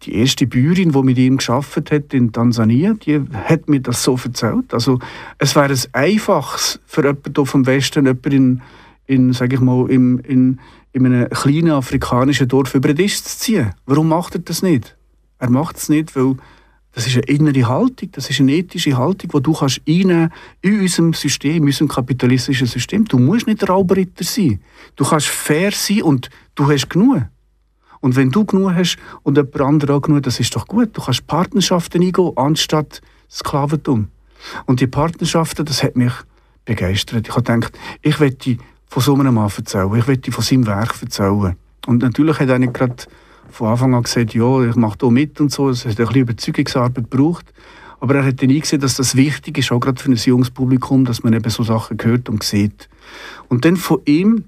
[0.03, 4.15] die erste Bäuerin, die mit ihm geschafft hat in Tansania, die hat mir das so
[4.23, 4.75] erzählt.
[4.75, 4.99] Also
[5.39, 8.61] es wäre ein einfaches für jemanden hier vom Westen, jemanden in,
[9.07, 10.59] in sage ich mal, im, in,
[10.93, 13.73] in einem kleinen afrikanischen Dorf über den Tisch zu ziehen.
[13.87, 14.95] Warum macht er das nicht?
[15.39, 16.35] Er macht es nicht, weil
[16.95, 20.31] das ist eine innere Haltung, das ist eine ethische Haltung, die du kannst in
[20.63, 23.03] unserem System, in unserem kapitalistischen System.
[23.03, 24.61] Du musst nicht Raubritter sein.
[24.95, 27.23] Du kannst fair sein und du hast genug.
[27.99, 30.95] Und wenn du genug hast und jemand anderes auch genug, das ist doch gut.
[30.95, 34.07] Du kannst Partnerschaften eingehen, anstatt Sklaventum.
[34.65, 36.13] Und die Partnerschaften, das hat mich
[36.63, 37.27] begeistert.
[37.27, 40.95] Ich habe gedacht, ich möchte von so einem Mann erzählen, ich möchte von seinem Werk
[41.01, 41.57] erzählen.
[41.87, 43.03] Und natürlich hat er nicht gerade
[43.49, 45.69] von Anfang an gesagt, ja, ich mache da mit und so.
[45.69, 47.53] Es hat ein bisschen Überzeugungsarbeit gebraucht.
[47.99, 51.05] Aber er hat dann eingesehen, dass das wichtig ist, auch gerade für ein junges Publikum,
[51.05, 52.89] dass man eben so Sachen hört und sieht.
[53.47, 54.45] Und dann von ihm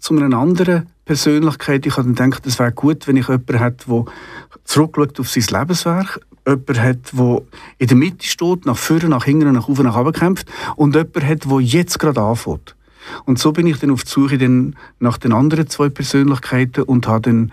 [0.00, 1.86] zu einer anderen Persönlichkeit.
[1.86, 4.04] Ich habe dann gedacht, es wäre gut, wenn ich jemanden hätte, der
[4.64, 7.42] zurückschaut auf sein Lebenswerk, jemanden hat, der
[7.78, 11.26] in der Mitte steht, nach vorne, nach hinten, nach oben, nach unten kämpft und jemanden
[11.26, 12.76] hat, der jetzt gerade anfängt.
[13.24, 17.22] Und so bin ich dann auf die Suche nach den anderen zwei Persönlichkeiten und habe
[17.22, 17.52] dann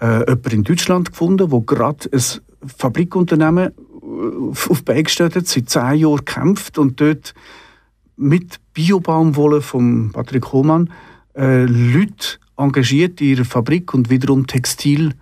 [0.00, 2.22] äh, jemanden in Deutschland gefunden, der gerade ein
[2.76, 7.34] Fabrikunternehmen äh, auf beigestellt hat, seit zehn Jahren kämpft und dort
[8.16, 10.90] mit Biobaumwolle von Patrick Hohmann
[11.36, 15.14] äh, Leute engagiert in ihrer Fabrik und wiederum Textilkleider,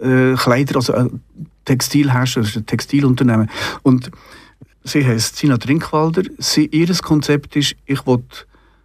[0.00, 1.08] äh, also äh,
[1.64, 3.50] Textilhersteller, also Textilunternehmen.
[3.82, 4.10] Und
[4.84, 6.22] sie heißt Sina Trinkwalder.
[6.38, 8.22] Sie, ihr Konzept ist, ich will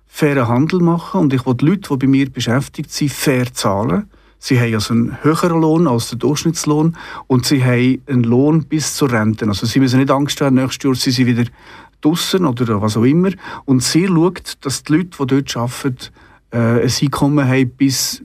[0.07, 4.09] fairen Handel machen und ich will Leute, die bei mir beschäftigt sind, fair zahlen.
[4.39, 6.95] Sie haben also einen höheren Lohn als der Durchschnittslohn
[7.27, 9.45] und sie haben einen Lohn bis zur Rente.
[9.47, 11.43] Also sie müssen nicht Angst haben, nächstes Jahr sind sie wieder
[12.01, 13.31] draußen oder was auch immer.
[13.65, 15.97] Und sie schaut, dass die Leute, die dort arbeiten,
[16.51, 18.23] äh, ein Einkommen haben, bis,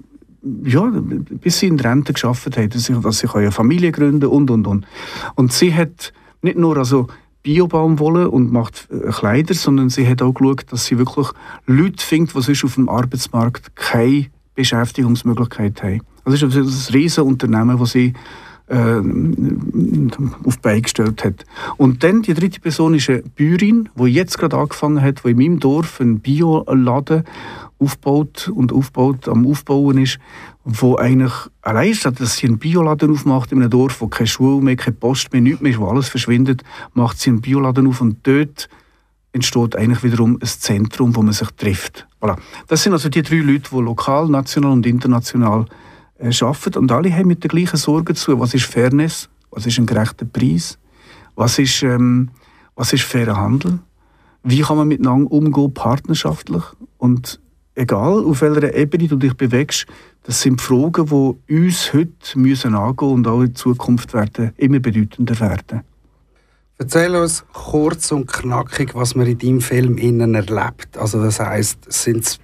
[0.63, 4.51] ja, bis sie in Rente geschafft haben, dass sie, dass sie eine Familie gründen und,
[4.51, 4.87] und, und.
[5.35, 7.09] Und sie hat nicht nur also
[7.43, 11.29] Biobaumwolle und macht äh, Kleider, sondern sie hat auch geschaut, dass sie wirklich
[11.67, 16.03] Leute findet, die sonst auf dem Arbeitsmarkt keine Beschäftigungsmöglichkeit haben.
[16.25, 18.15] Also das ist ein riesiges Unternehmen, das sie
[18.67, 19.03] äh,
[20.45, 21.45] auf beigestellt hat.
[21.77, 25.37] Und dann die dritte Person ist eine Bäuerin, die jetzt gerade angefangen hat, die in
[25.37, 27.25] meinem Dorf einen Bioladen
[27.79, 30.19] aufbaut und aufbaut, am Aufbauen ist,
[30.65, 34.63] wo eigentlich allein statt dass sie einen Bioladen aufmacht in einem Dorf, wo keine Schule
[34.63, 36.63] mehr, keine Post mehr, nichts mehr wo alles verschwindet,
[36.95, 38.69] macht sie einen Bioladen auf und dort
[39.33, 42.07] entsteht eigentlich wiederum ein Zentrum, wo man sich trifft.
[42.25, 42.39] Voilà.
[42.69, 45.67] Das sind also die drei Leute, die lokal, national und international
[46.19, 48.41] äh, arbeiten und alle haben mit der gleichen Sorge zu.
[48.41, 49.29] Was ist Fairness?
[49.51, 50.79] Was ist ein gerechter Preis?
[51.35, 52.31] Was ist, ähm,
[52.77, 53.79] was ist fairer Handel?
[54.43, 56.63] Wie kann man miteinander umgehen, partnerschaftlich?
[56.97, 57.41] Und
[57.75, 59.85] egal auf welcher Ebene du dich bewegst,
[60.23, 65.39] das sind Fragen, die uns heute müssen angehen und auch in Zukunft werden immer bedeutender
[65.41, 65.83] werden.
[66.85, 70.99] Erzähl uns kurz und knackig, was man in deinem Film innen erlebt.
[70.99, 72.39] Also das heißt, sind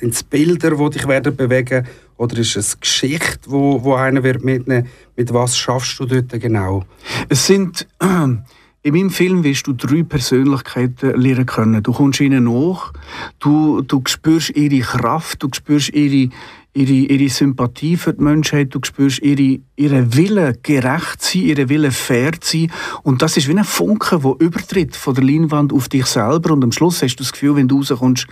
[0.00, 1.84] es Bilder, die dich werden bewegen,
[2.16, 4.86] oder ist es Geschichte, wo, wo einer wird mitnehmen?
[5.16, 6.84] Mit was schaffst du dort genau?
[7.28, 7.88] Es sind
[8.82, 11.82] in meinem Film wirst du drei Persönlichkeiten lernen können.
[11.82, 12.92] Du kommst ihnen nach,
[13.40, 16.30] du, du spürst ihre Kraft, du spürst ihre,
[16.72, 21.90] ihre, ihre Sympathie für die Menschheit, du spürst ihre, ihre Wille, gerecht sein, ihre Wille,
[21.90, 22.70] fair sein.
[23.02, 26.52] Und das ist wie ein Funke, der übertritt von der Leinwand auf dich selber.
[26.52, 28.26] Und am Schluss hast du das Gefühl, wenn du rauskommst,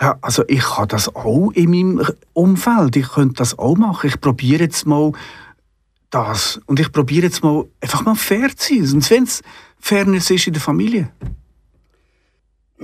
[0.00, 2.96] ja, also ich habe das auch in meinem Umfeld.
[2.96, 4.08] Ich könnte das auch machen.
[4.08, 5.12] Ich probiere jetzt mal
[6.10, 6.60] das.
[6.66, 8.96] Und ich probiere jetzt mal einfach mal fair zu sein.
[8.96, 9.42] Und wenn es
[9.78, 11.10] Fairness ist in der Familie.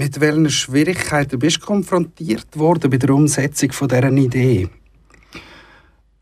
[0.01, 4.71] Mit welchen Schwierigkeiten bist du konfrontiert worden bei der Umsetzung von dieser Idee?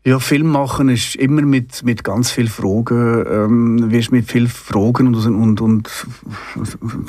[0.03, 5.15] Ja, Film machen ist immer mit, mit ganz vielen Fragen, ähm, wirst mit vielen Fragen
[5.15, 6.07] und, und, und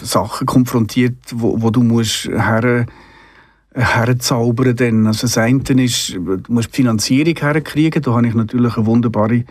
[0.01, 2.87] Sachen konfrontiert, wo, wo du musst her,
[3.75, 5.09] herzaubern dann.
[5.09, 9.45] Also das eine ist, du musst die Finanzierung herkriegen, da habe ich natürlich eine wunderbare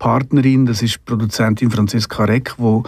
[0.00, 2.82] Partnerin, das ist Produzentin Franziska Reck, die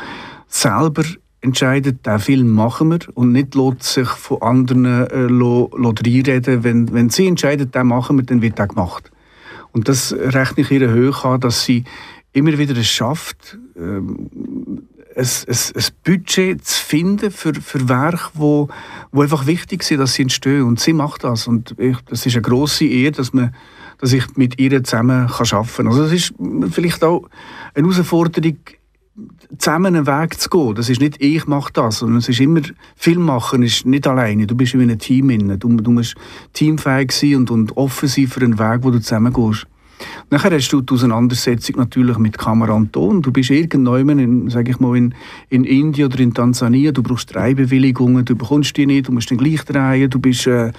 [0.48, 1.04] selber
[1.46, 6.64] entscheidet, diesen Film machen wir und nicht lässt sich von anderen äh, reinreden.
[6.64, 9.10] Wenn, wenn sie entscheidet, den machen wir, dann wird der gemacht.
[9.72, 11.84] Und das rechne ich ihr hoch an, dass sie
[12.32, 14.28] immer wieder es schafft, ähm,
[15.16, 18.68] ein, ein, ein Budget zu finden für, für Werke, wo,
[19.12, 20.62] wo einfach wichtig sind, dass sie entstehen.
[20.62, 21.46] Und sie macht das.
[21.46, 23.54] Und ich, das ist eine grosse Ehre, dass, man,
[23.98, 25.88] dass ich mit ihr zusammen arbeiten kann.
[25.88, 26.34] Also das ist
[26.70, 27.28] vielleicht auch
[27.74, 28.58] eine Herausforderung,
[29.58, 30.74] zusammen einen Weg zu gehen.
[30.74, 32.60] Das ist nicht ich mache das, sondern es ist immer
[32.96, 34.46] Film machen ist nicht alleine.
[34.46, 35.58] Du bist in einem Team inne.
[35.58, 36.14] Du, du musst
[36.52, 39.66] teamfähig sein und, und offen sein für einen Weg, wo du zusammen gehst.
[40.30, 43.22] Nachher hast du die Auseinandersetzung natürlich mit Kamera und Ton.
[43.22, 45.14] Du bist irgendwann in, sag ich mal, in,
[45.50, 49.30] in Indien oder in Tansania, du brauchst drei Bewilligungen, du bekommst die nicht, du musst
[49.30, 50.72] dann gleich drehen, du bist äh,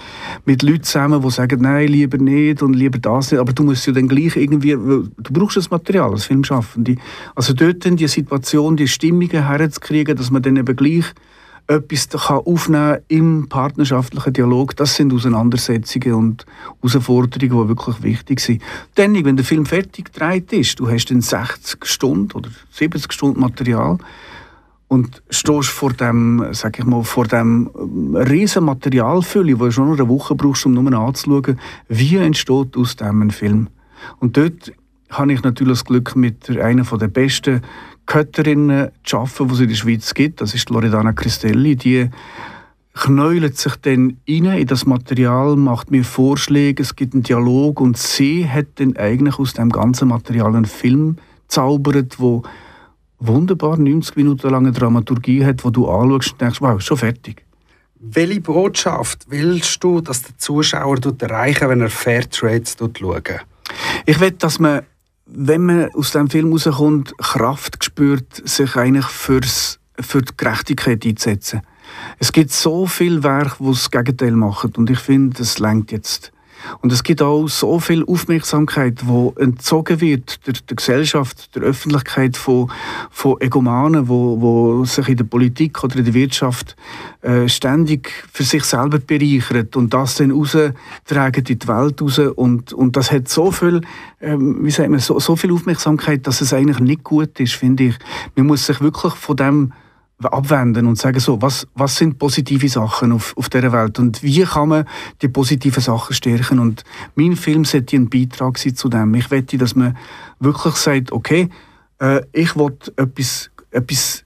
[0.46, 3.88] mit Leuten zusammen, die sagen, nein, lieber nicht und lieber das nicht, aber du musst
[3.88, 6.98] ja dann gleich irgendwie, du brauchst das Material als Filmschaffende.
[7.36, 11.06] Also dort dann die Situation, die Stimmungen herzukriegen, dass man dann eben gleich
[11.68, 16.46] etwas aufnehmen kann im partnerschaftlichen Dialog, das sind Auseinandersetzungen und
[16.82, 18.62] Herausforderungen, die wirklich wichtig sind.
[18.96, 23.42] Dann, wenn der Film fertig gedreht ist, du hast dann 60 Stunden oder 70 Stunden
[23.42, 23.98] Material
[24.88, 29.92] und stehst vor dem, sag ich mal, vor dem ähm, riesen Materialfülle, wo du schon
[29.92, 33.68] eine Woche brauchst, um nur anzuschauen, wie entsteht aus dem ein Film.
[34.20, 34.72] Und dort
[35.10, 37.62] habe ich natürlich das Glück, mit einer der besten
[38.08, 40.42] Götterinnen zu arbeiten, die es in der Schweiz gibt.
[40.42, 41.76] Das ist Loredana Cristelli.
[41.76, 42.10] Die
[42.94, 47.98] knäult sich dann rein in das Material, macht mir Vorschläge, es gibt einen Dialog und
[47.98, 51.18] sie hat dann eigentlich aus dem ganzen Material einen Film
[51.48, 52.44] zaubert, wo
[53.20, 57.44] wunderbar 90 Minuten lange Dramaturgie hat, wo du anschaust und denkst, wow, schon fertig.
[58.00, 63.30] Welche Botschaft willst du, dass der Zuschauer erreichen wenn er Fairtrade schaut?
[64.06, 64.82] Ich will, dass man
[65.28, 71.62] wenn man aus dem Film rauskommt, Kraft spürt, sich eigentlich fürs, für die Gerechtigkeit einzusetzen.
[72.20, 76.32] Es gibt so viele Werke, die das Gegenteil machen und ich finde, das lenkt jetzt.
[76.82, 82.38] Und es gibt auch so viel Aufmerksamkeit, wo entzogen wird der, der Gesellschaft, der Öffentlichkeit
[82.38, 82.72] von,
[83.12, 86.76] von Egomanen, wo, wo sich in der Politik oder in der Wirtschaft
[87.22, 92.20] äh, ständig für sich selber bereichern und das dann raustragen in die Welt raus.
[92.20, 93.82] Und, und das hat so viel,
[94.22, 97.86] ähm, wie sagt man, so, so viel Aufmerksamkeit, dass es eigentlich nicht gut ist, finde
[97.86, 97.96] ich.
[98.36, 99.74] Man muss sich wirklich von dem
[100.24, 104.44] abwenden und sagen so, was, was sind positive Sachen auf, auf dieser Welt und wie
[104.44, 104.86] kann man
[105.22, 106.84] die positiven Sachen stärken und
[107.16, 109.14] mein Film sollte ein Beitrag sein zu dem.
[109.14, 109.96] Ich wette, dass man
[110.40, 111.50] wirklich sagt, okay,
[112.00, 114.24] äh, ich will etwas, etwas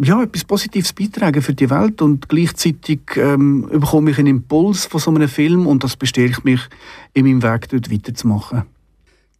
[0.00, 5.00] ja, etwas Positives beitragen für die Welt und gleichzeitig ähm, bekomme ich einen Impuls von
[5.00, 6.60] so einem Film und das bestärkt mich
[7.12, 8.62] in meinem Weg, dort weiterzumachen.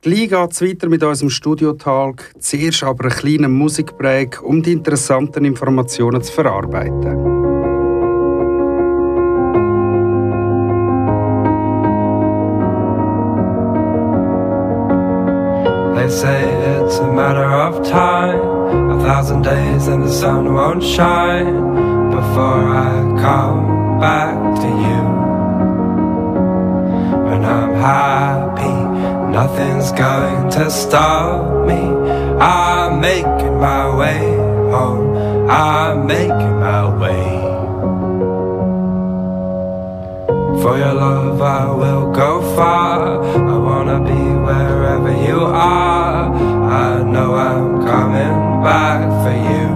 [0.00, 2.30] Gleich geht es weiter mit unserem Studio-Talk.
[2.38, 7.16] Zuerst aber einen kleinen Musikbreak, um die interessanten Informationen zu verarbeiten.
[15.96, 16.44] They say
[16.80, 23.20] it's a matter of time, a thousand days and the sun won't shine before I
[23.20, 25.02] come back to you.
[27.32, 28.77] And I'm happy,
[29.30, 31.80] nothing's going to stop me.
[32.40, 34.18] I'm making my way
[34.70, 37.38] home, I'm making my way.
[40.62, 43.22] For your love I will go far.
[43.22, 46.32] I wanna be wherever you are.
[46.34, 49.68] I know I'm coming back for you.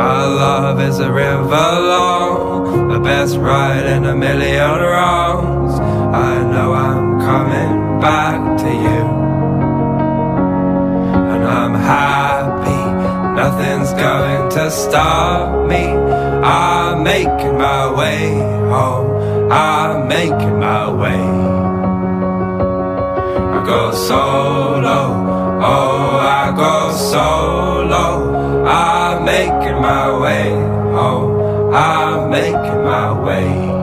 [0.00, 2.88] Our love is a river long.
[2.92, 5.83] The best ride in a million wrongs
[6.14, 9.02] I know I'm coming back to you
[11.32, 12.82] And I'm happy
[13.40, 15.84] Nothing's going to stop me
[16.44, 18.34] I'm making my way
[18.68, 19.50] home.
[19.50, 21.24] I'm making my way.
[23.56, 25.00] I go solo.
[25.62, 28.64] Oh, I go solo.
[28.66, 30.50] I'm making my way
[30.92, 31.74] home.
[31.74, 33.73] I'm making my way.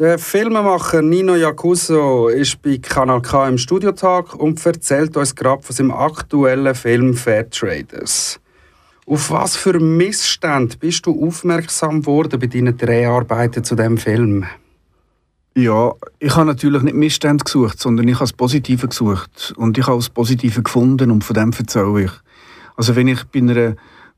[0.00, 5.74] Der Filmemacher Nino Jacuso ist bei Kanal K im Studiotag und erzählt uns gerade von
[5.74, 8.38] seinem aktuellen Film Fair Traders.
[9.06, 14.44] Auf was für Missstände bist du aufmerksam geworden bei deinen Dreharbeiten zu dem Film?
[15.56, 19.52] Ja, ich habe natürlich nicht Missstände gesucht, sondern ich habe das Positive gesucht.
[19.56, 22.12] Und ich habe das Positive gefunden und von dem erzähle ich.
[22.76, 23.74] Also wenn ich bei einer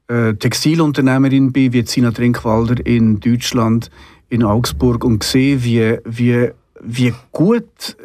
[0.08, 3.90] äh, Textilunternehmerin bin, wie Sina Trinkwalder in Deutschland,
[4.30, 6.50] in Augsburg und sehe, wie, wie,
[6.80, 7.96] wie gut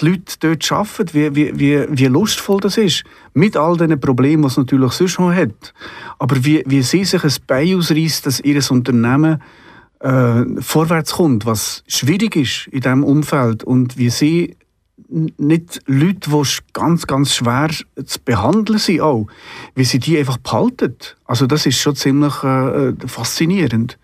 [0.00, 3.04] die Leute dort arbeiten, wie, wie, wie, wie lustvoll das ist.
[3.34, 5.72] Mit all den Problemen, die es natürlich sonst schon hat.
[6.18, 9.40] Aber wie, wie sie sich ein Bein ausreißt, dass ihr Unternehmen
[10.00, 13.62] äh, vorwärts kommt, was schwierig ist in diesem Umfeld.
[13.62, 14.56] Und wie sie
[15.08, 16.42] nicht Leute, die
[16.72, 17.70] ganz, ganz schwer
[18.04, 19.26] zu behandeln sind, auch,
[19.74, 20.96] wie sie die einfach behalten.
[21.24, 23.98] Also das ist schon ziemlich äh, faszinierend.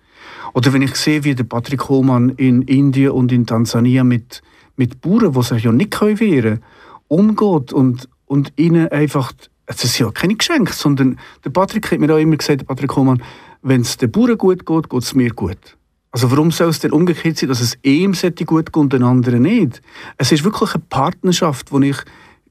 [0.55, 4.42] Oder wenn ich sehe, wie der Patrick Hohlmann in Indien und in Tansania mit,
[4.76, 6.62] mit Bauern, die sich ja nicht wehren können,
[7.09, 9.32] umgeht und, und ihnen einfach,
[9.66, 12.94] es ist ja keine Geschenke, sondern der Patrick hat mir auch immer gesagt, der Patrick
[12.96, 13.22] Hohlmann,
[13.62, 15.76] wenn es den Bauern gut geht, geht es mir gut.
[16.11, 18.12] Also warum soll es denn umgekehrt sein, dass es ihm
[18.46, 19.82] gut geht und den anderen nicht?
[20.16, 21.99] Es ist wirklich eine Partnerschaft, die ich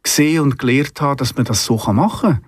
[0.04, 2.42] gesehen und gelernt habe, dass man das so machen kann.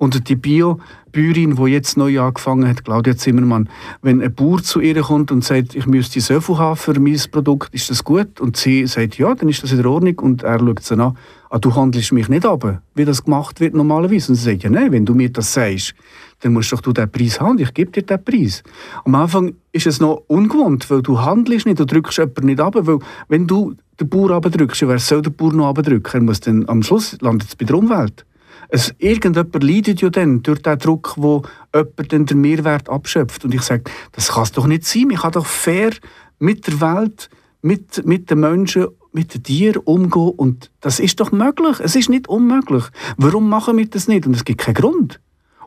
[0.00, 3.68] Und die Bio-Bäuerin, die jetzt neu angefangen hat, Claudia Zimmermann,
[4.00, 7.20] wenn ein Bauer zu ihr kommt und sagt, ich müsste so viel haben für mein
[7.30, 8.40] Produkt, ist das gut?
[8.40, 10.18] Und sie sagt, ja, dann ist das in Ordnung.
[10.20, 11.18] Und er schaut sie an,
[11.50, 14.32] ah, du handelst mich nicht ab, wie das gemacht wird normalerweise.
[14.32, 15.92] Und sie sagt, ja, nein, wenn du mir das sagst,
[16.40, 18.62] dann musst doch du diesen Preis haben, ich gebe dir diesen Preis.
[19.04, 22.74] Am Anfang ist es noch ungewohnt, weil du handelst nicht, du drückst jemanden nicht ab,
[22.74, 26.22] weil wenn du den Bauer abdrückst, wer soll der Bauer noch abdrücken?
[26.22, 28.24] Er muss dann, am Schluss landet es bei der Umwelt.
[28.70, 31.42] Es, irgendjemand leidet ja dann durch den Druck, wo
[31.74, 33.44] jemand dann den Mehrwert abschöpft.
[33.44, 35.08] Und ich sage, das kann es doch nicht sein.
[35.08, 35.90] Man kann doch fair
[36.38, 37.30] mit der Welt,
[37.62, 40.32] mit, mit den Menschen, mit den Tieren umgehen.
[40.36, 41.80] Und das ist doch möglich.
[41.80, 42.84] Es ist nicht unmöglich.
[43.16, 44.26] Warum machen wir das nicht?
[44.26, 45.20] Und es gibt keinen Grund.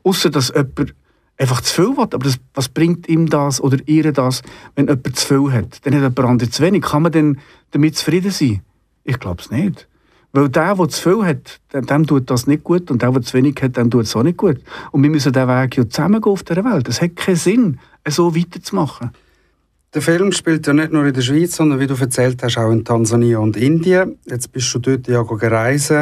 [0.04, 0.96] Außer dass jemand
[1.38, 2.04] einfach zu viel will.
[2.04, 4.42] Aber das, was bringt ihm das oder ihr das,
[4.76, 5.86] wenn jemand zu viel hat?
[5.86, 6.84] Dann hat jemand anderes zu wenig.
[6.84, 7.40] Kann man denn
[7.72, 8.62] damit zufrieden sein?
[9.04, 9.88] Ich glaube es nicht.
[10.34, 13.22] Weil der, der zu viel hat, dem, dem tut das nicht gut und der, der
[13.22, 14.58] zu wenig hat, dem tut es auch nicht gut.
[14.92, 16.90] Und wir müssen diesen Weg ja zusammengehen auf dieser Welt.
[16.90, 19.12] Es hat keinen Sinn, so weiterzumachen.
[19.94, 22.72] Der Film spielt ja nicht nur in der Schweiz, sondern wie du erzählt hast, auch
[22.72, 24.18] in Tansania und Indien.
[24.26, 25.94] Jetzt bist du dort ja gereist.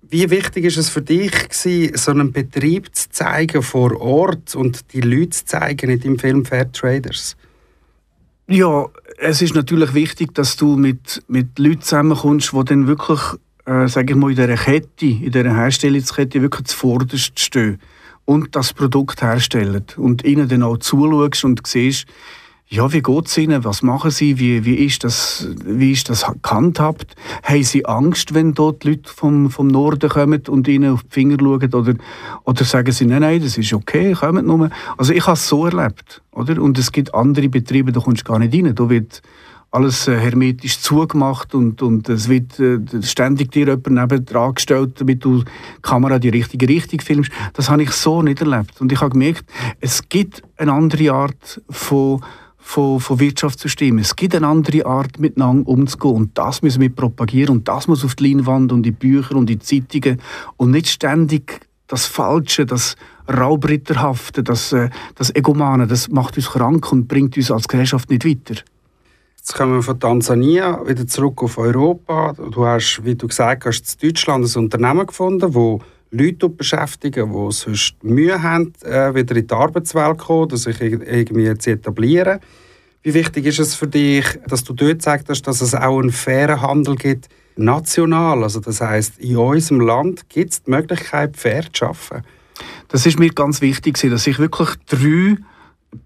[0.00, 4.94] Wie wichtig ist es für dich, gewesen, so einen Betrieb zu zeigen vor Ort und
[4.94, 7.36] die Leute zu zeigen in deinem Film Fair Traders?
[8.46, 8.86] Ja,
[9.18, 13.20] es ist natürlich wichtig, dass du mit, mit Leuten zusammenkommst, die dann wirklich,
[13.66, 17.80] äh, sage ich mal, in dieser Kette, in dieser Herstellungskette wirklich zuvorderst stehen
[18.24, 22.06] und das Produkt herstellen und ihnen dann auch zuschaust und siehst,
[22.66, 23.62] ja, wie geht es Ihnen?
[23.62, 24.38] Was machen Sie?
[24.38, 27.14] Wie, wie, ist das, wie ist das gehandhabt?
[27.42, 31.36] Haben Sie Angst, wenn dort Leute vom, vom Norden kommen und Ihnen auf die Finger
[31.38, 31.74] schauen?
[31.74, 31.94] Oder,
[32.44, 34.70] oder sagen Sie, nein, nein, das ist okay, kommen nur.
[34.96, 36.22] Also ich habe es so erlebt.
[36.32, 36.60] Oder?
[36.60, 38.74] Und es gibt andere Betriebe, da kommst du gar nicht rein.
[38.74, 39.20] Da wird
[39.74, 45.00] alles äh, hermetisch zugemacht und, und es wird äh, ständig dir jemand neben dran gestellt,
[45.00, 45.50] damit du die
[45.82, 47.32] Kamera die richtige Richtung filmst.
[47.54, 48.80] Das habe ich so nicht erlebt.
[48.80, 49.44] Und ich habe gemerkt,
[49.80, 52.22] es gibt eine andere Art von
[52.66, 54.00] von, von Wirtschaftssystemen.
[54.00, 56.14] Es gibt eine andere Art, miteinander umzugehen.
[56.14, 57.58] Und das müssen wir propagieren.
[57.58, 60.18] Und das muss auf die Leinwand und die Bücher und die Zeitungen.
[60.56, 62.96] Und nicht ständig das Falsche, das
[63.28, 65.86] Raubritterhafte, das, äh, das Egomane.
[65.86, 68.62] Das macht uns krank und bringt uns als Gesellschaft nicht weiter.
[69.46, 72.32] Jetzt kommen wir von Tansania wieder zurück auf Europa.
[72.32, 77.52] Du hast, wie du gesagt hast, in Deutschland ein Unternehmen gefunden, das Leute beschäftigen, die
[77.52, 82.40] sonst Mühe haben, äh, wieder in die Arbeitswelt zu kommen, sich irgendwie zu etablieren.
[83.02, 86.62] Wie wichtig ist es für dich, dass du dort sagst, dass es auch einen fairen
[86.62, 88.44] Handel gibt, national?
[88.44, 92.24] Also das heißt, in unserem Land gibt es die Möglichkeit, fair zu arbeiten?
[92.88, 95.36] Das ist mir ganz wichtig, dass ich wirklich drei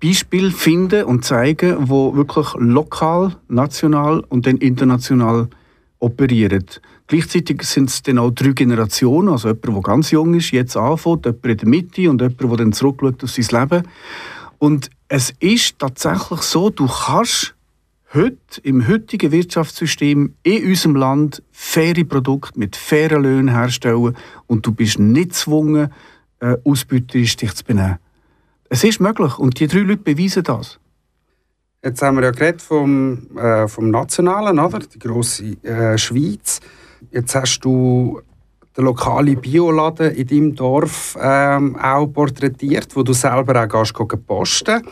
[0.01, 5.49] Beispiele finde und zeige, wo wirklich lokal, national und dann international
[5.99, 6.64] operieren.
[7.07, 11.24] Gleichzeitig sind es dann auch drei Generationen, also jemand, der ganz jung ist, jetzt anfängt,
[11.24, 13.89] jemand in der Mitte und jemand, der dann zurückschaut auf sein Leben.
[14.59, 17.55] Und es ist tatsächlich so, du kannst
[18.12, 24.16] heute im heutigen Wirtschaftssystem in unserem Land faire Produkte mit fairen Löhnen herstellen
[24.47, 25.93] und du bist nicht gezwungen,
[26.41, 27.99] äh, ausbeuterisch dich zu benehmen.
[28.70, 30.78] Es ist möglich und die drei Leute beweisen das.
[31.82, 34.80] Jetzt haben wir ja geredet vom, äh, vom Nationalen, oder?
[34.80, 36.60] die grosse äh, Schweiz.
[37.10, 38.20] Jetzt hast du
[38.76, 44.82] den lokalen Bioladen in deinem Dorf ähm, auch porträtiert, wo du selber auch gehst, posten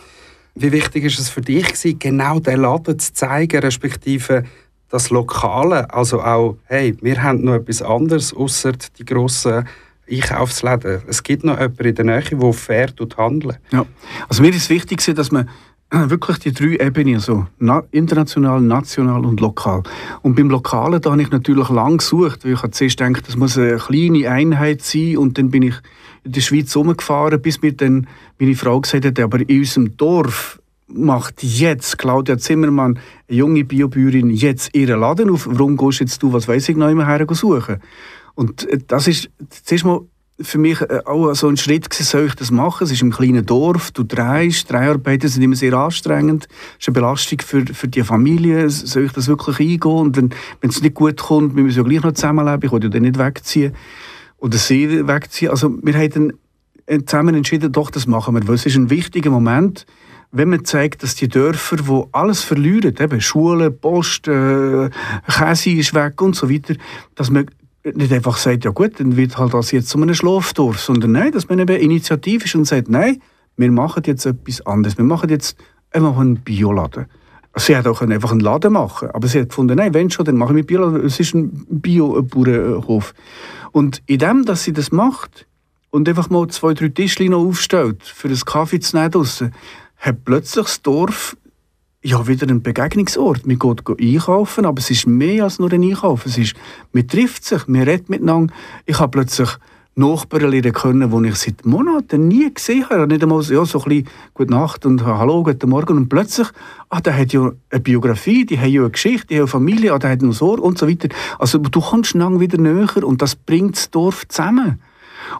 [0.55, 4.45] Wie wichtig ist es für dich, gewesen, genau diesen Laden zu zeigen, respektive
[4.89, 5.93] das Lokale?
[5.93, 9.66] Also auch, hey, wir haben noch etwas anderes, außer die grossen
[10.11, 11.03] Einkaufsläden.
[11.07, 13.59] Es gibt noch jemanden in der Nähe, der fair handelt.
[13.73, 13.87] Ja,
[14.29, 15.49] also mir ist wichtig, dass man
[15.91, 17.47] wirklich die drei Ebenen, also
[17.93, 19.83] international, national und lokal.
[20.23, 23.57] Und beim Lokalen da habe ich natürlich lange gesucht, weil ich zuerst gedacht, das muss
[23.57, 25.75] eine kleine Einheit sein und dann bin ich
[26.25, 30.61] in der Schweiz rumgefahren, bis mir dann meine Frau gesagt hat, aber in unserem Dorf
[30.89, 32.99] macht jetzt Claudia Zimmermann,
[33.29, 35.49] eine junge Biobäuerin, jetzt ihren Laden auf.
[35.49, 37.81] Warum gehst jetzt du, was weiß ich, noch immer her suchen?
[38.37, 39.28] Und äh, das ist
[39.64, 40.03] zuerst mal
[40.39, 42.84] für mich äh, auch so ein Schritt gewesen, soll ich das machen?
[42.84, 46.47] Es ist im kleinen Dorf, du drehst, Dreharbeiten sind immer sehr anstrengend,
[46.78, 49.80] es ist eine Belastung für, für die Familie, soll ich das wirklich eingehen?
[49.91, 50.30] Und wenn,
[50.61, 53.18] es nicht gut kommt, wir müssen ja gleich noch zusammenleben, ich will ja dann nicht
[53.18, 53.74] wegziehen
[54.39, 55.51] oder sie wegziehen.
[55.51, 56.32] Also wir haben
[56.87, 59.87] dann zusammen entschieden, doch, das machen wir, weil es ist ein wichtiger Moment,
[60.32, 64.91] wenn man zeigt, dass die Dörfer, die alles verlieren, eben Schulen, Post, äh,
[65.28, 66.74] Käse ist weg und so weiter,
[67.14, 67.47] dass man
[67.95, 71.32] nicht einfach sagt, ja gut, dann wird halt das jetzt zu einem Schlafdorf, sondern nein,
[71.32, 73.20] dass man eben initiativ ist und sagt, nein,
[73.57, 74.99] wir machen jetzt etwas anderes.
[74.99, 75.57] Wir machen jetzt
[75.91, 77.07] einfach einen Bioladen.
[77.55, 80.37] Sie hätte auch einfach einen Laden machen aber sie hat gefunden, nein, wenn schon, dann
[80.37, 81.05] machen wir Bioladen.
[81.05, 83.14] Es ist ein Bio-Bauernhof.
[83.72, 85.47] Und in dem, dass sie das macht
[85.91, 89.55] und einfach mal zwei, drei Tischchen aufstellt, für einen Kaffee zu nehmen draussen,
[89.97, 91.37] hat plötzlich das Dorf
[92.07, 93.47] ja, wieder ein Begegnungsort.
[93.47, 96.25] Man geht einkaufen, aber es ist mehr als nur ein Einkauf.
[96.25, 96.55] Es ist,
[96.93, 98.55] man trifft sich, man redet miteinander.
[98.85, 99.51] Ich habe plötzlich
[99.97, 103.09] Nachbarn lernen können, die ich seit Monaten nie gesehen habe.
[103.09, 106.47] Nicht einmal ja, so ein bisschen «Gute Nacht» und «Hallo, guten Morgen» und plötzlich
[106.91, 109.93] «Ah, der hat ja eine Biografie, die hat ja eine Geschichte, die hat eine Familie,
[109.93, 111.09] ah, der hat noch Sorge» und so weiter.
[111.41, 114.81] Also du kommst lang wieder näher und das bringt das Dorf zusammen.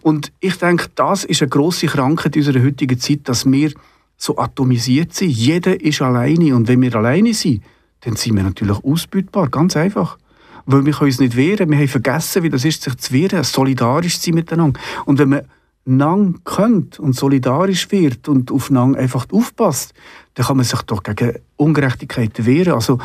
[0.03, 3.71] Und ich denke, das ist eine grosse Krankheit unserer heutigen Zeit, dass wir
[4.17, 5.31] so atomisiert sind.
[5.31, 6.55] Jeder ist alleine.
[6.55, 7.63] Und wenn wir alleine sind,
[8.01, 9.49] dann sind wir natürlich ausbeutbar.
[9.49, 10.19] Ganz einfach.
[10.65, 11.71] Weil wir können uns nicht wehren.
[11.71, 14.81] Wir haben vergessen, wie das ist, sich zu wehren, solidarisch zu sein miteinander.
[15.05, 15.43] Und wenn man
[15.85, 19.95] Nang könnt und solidarisch wird und auf Nang einfach aufpasst,
[20.35, 22.73] dann kann man sich doch gegen Ungerechtigkeiten wehren.
[22.73, 22.99] Also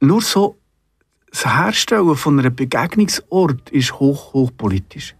[0.00, 0.56] nur so
[1.30, 5.14] das Herstellen von einem Begegnungsort ist hoch, hoch politisch.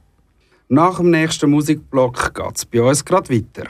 [0.68, 3.68] Nach dem nächsten Musikblock geht es bei uns gerade weiter.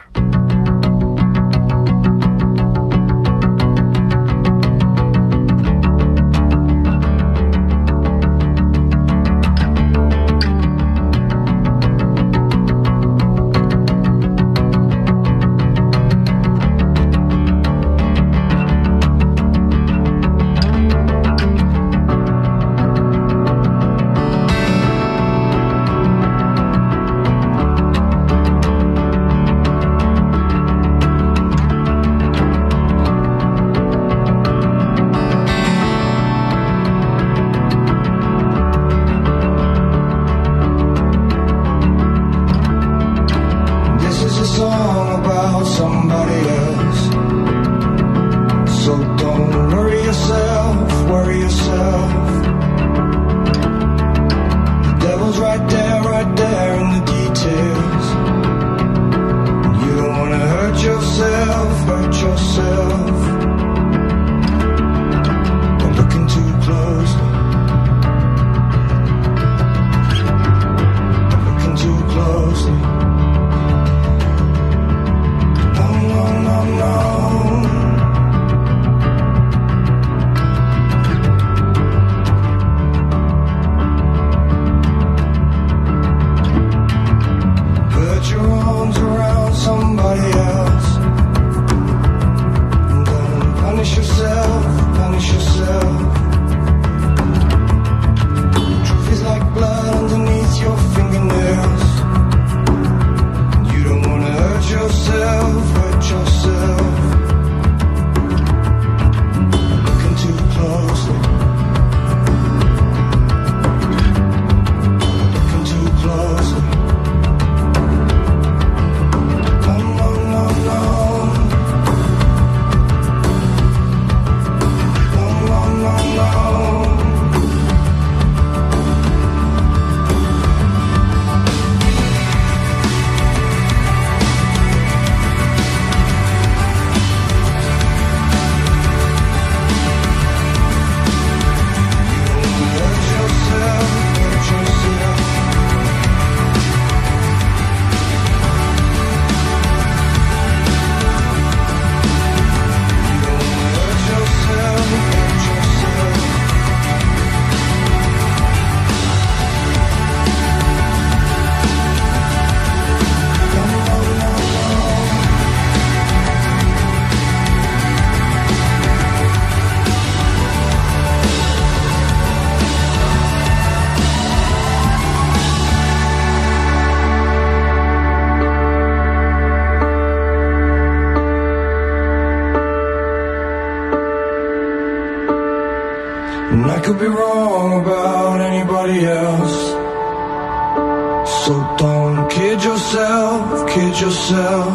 [191.44, 194.74] So don't kid yourself, kid yourself.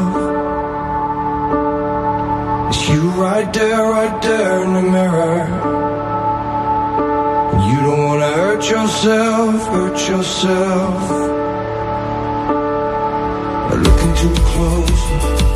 [2.69, 5.47] It's you right there, right there in the mirror.
[7.71, 11.09] You don't wanna hurt yourself, hurt yourself.
[13.69, 15.48] By looking too close.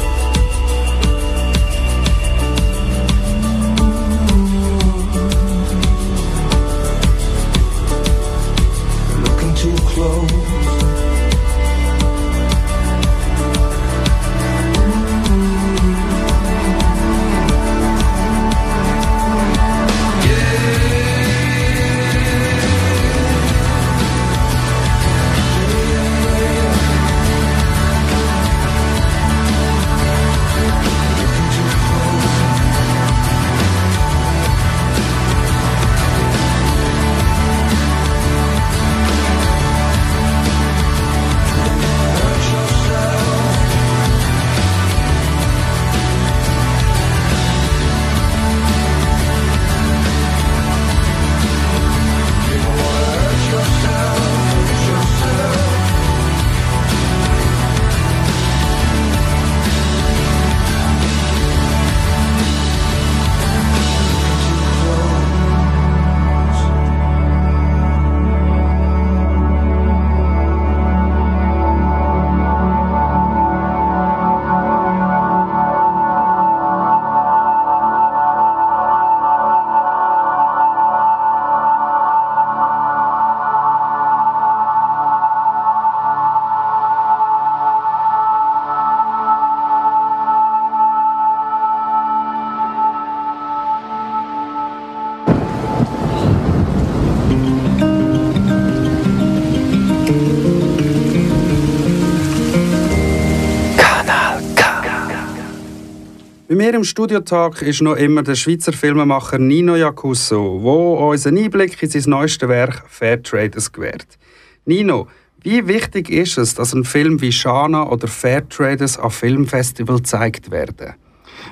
[106.63, 111.83] Mir im Studiotag ist noch immer der Schweizer Filmemacher Nino Jacusso, der uns einen Einblick
[111.83, 114.17] in sein neuestes Werk Fairtraders gewährt.
[114.63, 115.09] Nino,
[115.41, 120.93] wie wichtig ist es, dass ein Film wie Shana oder Fairtraders an Filmfestivals gezeigt werden?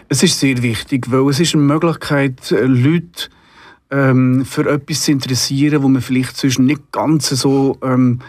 [0.08, 3.28] Es ist sehr wichtig, weil es ist eine Möglichkeit, Leute
[3.90, 8.20] ähm, für etwas zu interessieren, wo man vielleicht zwischen nicht ganz so ähm,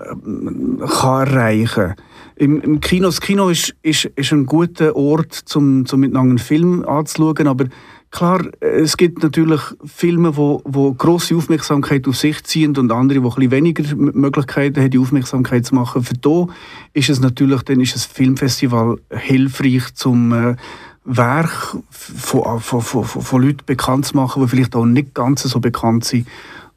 [0.00, 2.07] ähm kann erreichen kann
[2.38, 6.38] im, im Kino, das Kino ist, ist, ist ein guter Ort, um, um miteinander einen
[6.38, 7.66] Film anzuschauen, aber
[8.10, 13.44] klar, es gibt natürlich Filme, wo, wo grosse Aufmerksamkeit auf sich ziehen und andere, die
[13.44, 16.04] ein weniger Möglichkeiten haben, die Aufmerksamkeit zu machen.
[16.04, 16.46] Für da
[16.92, 20.56] ist es natürlich, dann ist das Filmfestival hilfreich, zum äh,
[21.04, 25.58] Werk von, von, von, von Leuten bekannt zu machen, die vielleicht auch nicht ganz so
[25.58, 26.28] bekannt sind.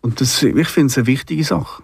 [0.02, 1.84] Und das, ich finde es eine wichtige Sache.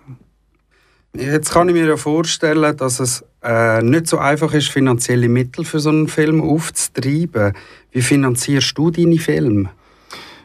[1.17, 5.65] Jetzt kann ich mir ja vorstellen, dass es äh, nicht so einfach ist, finanzielle Mittel
[5.65, 7.53] für so einen Film aufzutreiben.
[7.91, 9.71] Wie finanzierst du deine Filme?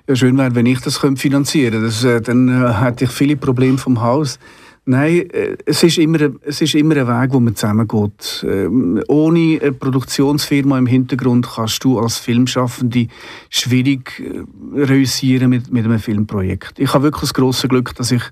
[0.09, 1.87] Ja, schön wäre, wenn ich das finanzieren könnte.
[1.87, 4.39] Das, äh, dann äh, hätte ich viele Probleme vom Haus.
[4.85, 8.45] Nein, äh, es ist immer, es ist immer ein Weg, wo man zusammengeht.
[8.49, 13.07] Ähm, ohne eine Produktionsfirma im Hintergrund kannst du als Filmschaffende
[13.49, 14.43] schwierig äh,
[14.77, 16.81] realisieren mit, mit einem Filmprojekt.
[16.81, 18.23] Ich habe wirklich das große Glück, dass ich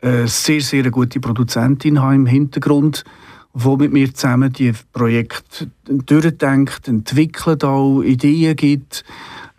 [0.00, 3.04] eine sehr, sehr gute Produzentin habe im Hintergrund
[3.54, 9.04] wo mit mir zusammen die Projekte durchdenkt, entwickelt, auch Ideen gibt.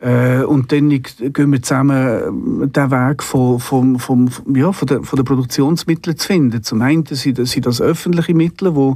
[0.06, 5.18] Äh, und dann gehen wir zusammen den Weg von, von, von, ja, von, der, von
[5.18, 6.62] der Produktionsmitteln zu finden.
[6.62, 8.94] Zum einen sind, sind das öffentliche Mittel, wo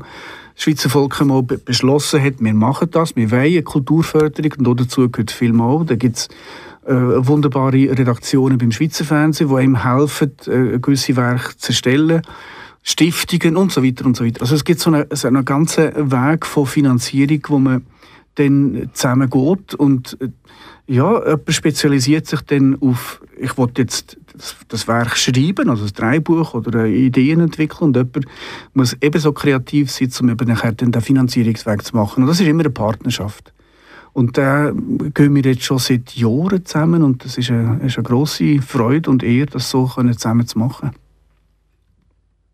[0.53, 5.09] das Schweizer Volk mal beschlossen hat, wir machen das, wir wollen eine Kulturförderung und dazu
[5.09, 5.83] gehört Film auch.
[5.83, 6.27] Da gibt es
[6.85, 12.21] äh, wunderbare Redaktionen beim Schweizer Fernsehen, die einem helfen, äh, gewisse Werke zu erstellen.
[12.83, 14.41] Stiftungen und so weiter und so weiter.
[14.41, 17.83] Also es gibt so einen, so einen ganzen Weg von Finanzierung, wo man
[18.35, 20.29] dann zusammen geht und äh,
[20.89, 25.93] ja, jemand spezialisiert sich dann auf, ich will jetzt das, das Werk schreiben, also das
[25.93, 28.25] Dreibuch oder Ideen entwickeln und jemand
[28.73, 32.23] muss ebenso kreativ sein, um eben nachher den Finanzierungsweg zu machen.
[32.23, 33.53] Und das ist immer eine Partnerschaft.
[34.13, 34.71] Und da
[35.13, 39.11] gehen wir jetzt schon seit Jahren zusammen und das ist eine, ist eine grosse Freude
[39.11, 40.91] und Ehre, das so zusammen zu machen.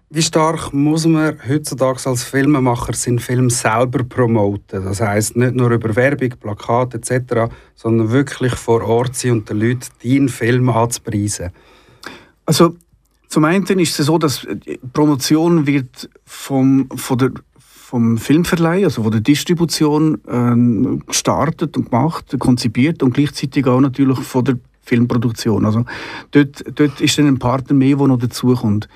[0.09, 4.85] Wie stark muss man heutzutage als Filmemacher seinen Film selber promoten?
[4.85, 9.59] Das heißt nicht nur über Werbung, Plakate etc., sondern wirklich vor Ort sein und den
[9.59, 11.49] Leuten deinen Film anzupreisen.
[12.45, 12.75] Also
[13.27, 19.01] zum einen ist es so, dass die Promotion wird vom, von der, vom Filmverleih, also
[19.01, 25.65] von der Distribution äh, gestartet und gemacht, konzipiert und gleichzeitig auch natürlich von der Filmproduktion.
[25.65, 25.85] Also
[26.31, 28.87] dort, dort ist dann ein Partner mehr, der noch dazukommt.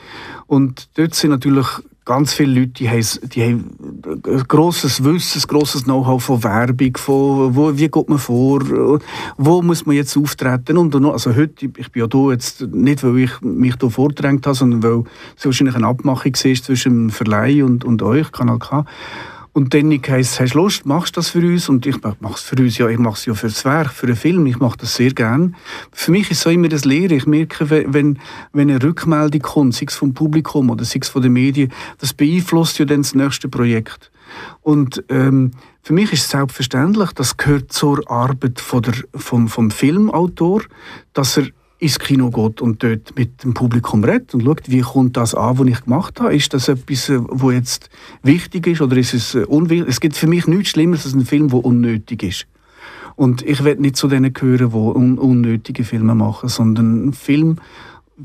[0.47, 1.67] Und dort sind natürlich
[2.09, 3.77] ganz viele Leute, die haben, die haben
[4.25, 8.61] ein grosses Wissen, ein grosses Know-how von Werbung, von wo, wie geht man vor,
[9.37, 13.03] wo muss man jetzt auftreten und, und also heute, ich bin ja hier jetzt nicht,
[13.03, 15.03] weil ich mich hier vordrängt habe, sondern weil
[15.37, 18.85] es wahrscheinlich eine Abmachung war zwischen dem Verleih und, und euch, Kanal K.
[19.59, 21.67] Und dann heisst hast du Lust, machst du das für uns?
[21.67, 24.07] Und ich mache es für uns, ja, ich mache es ja für das Werk, für
[24.07, 25.51] einen Film, ich mache das sehr gerne.
[25.91, 27.13] Für mich ist so immer das Lehre.
[27.13, 28.19] Ich merke, wenn,
[28.53, 32.13] wenn eine Rückmeldung kommt, sei es vom Publikum oder sei es von den Medien, das
[32.13, 34.13] beeinflusst ja dann das nächste Projekt.
[34.61, 35.51] Und ähm,
[35.83, 40.61] für mich ist es selbstverständlich, das gehört zur Arbeit von der, vom, vom Filmautor,
[41.11, 41.47] dass er
[41.79, 45.57] ins Kino geht und dort mit dem Publikum redet und schaut, wie kommt das an,
[45.57, 46.35] was ich gemacht habe.
[46.35, 47.89] Ist das etwas, was jetzt
[48.21, 49.87] wichtig ist oder ist es äh, unwichtig?
[49.87, 52.47] Es gibt für mich nichts Schlimmeres als ein Film, der unnötig ist.
[53.15, 57.57] Und ich werde nicht zu denen gehören, die un unnötige Filme machen, sondern ein Film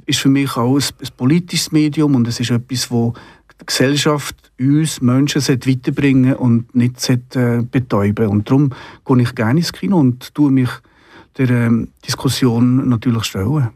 [0.07, 3.15] ist für mich auch ein, ein politisches Medium und es ist etwas, wo
[3.61, 8.27] die Gesellschaft uns Menschen weiterbringen und nicht äh, betäuben.
[8.27, 8.71] Und darum
[9.05, 10.71] gehe ich gerne ins Kino und tue mich
[11.39, 13.71] der ähm, Diskussion natürlich stellen.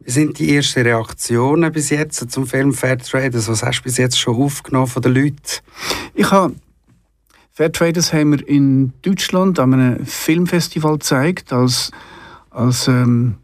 [0.00, 3.48] Wie sind die ersten Reaktionen bis jetzt zum Film Fair Traders?
[3.48, 5.60] Was hast du bis jetzt schon aufgenommen von den Leuten?
[6.14, 6.54] Ich habe
[7.52, 11.90] Fair Traders haben wir in Deutschland an einem Filmfestival gezeigt als,
[12.50, 13.36] als ähm,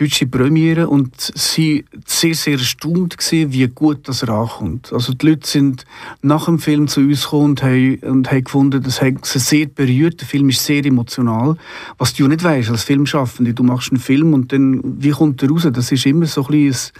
[0.00, 4.92] deutsche Premiere und sie sehr, sehr erstaunt gesehen, wie gut das ankommt.
[4.92, 5.84] Also die Leute sind
[6.22, 9.66] nach dem Film zu uns gekommen und haben, und haben gefunden, das hat sie sehr
[9.66, 10.20] berührt.
[10.22, 11.56] Der Film ist sehr emotional.
[11.98, 15.50] Was du nicht weißt als Filmschaffende, du machst einen Film und dann, wie kommt der
[15.50, 15.68] raus?
[15.70, 16.92] Das ist immer so ein bisschen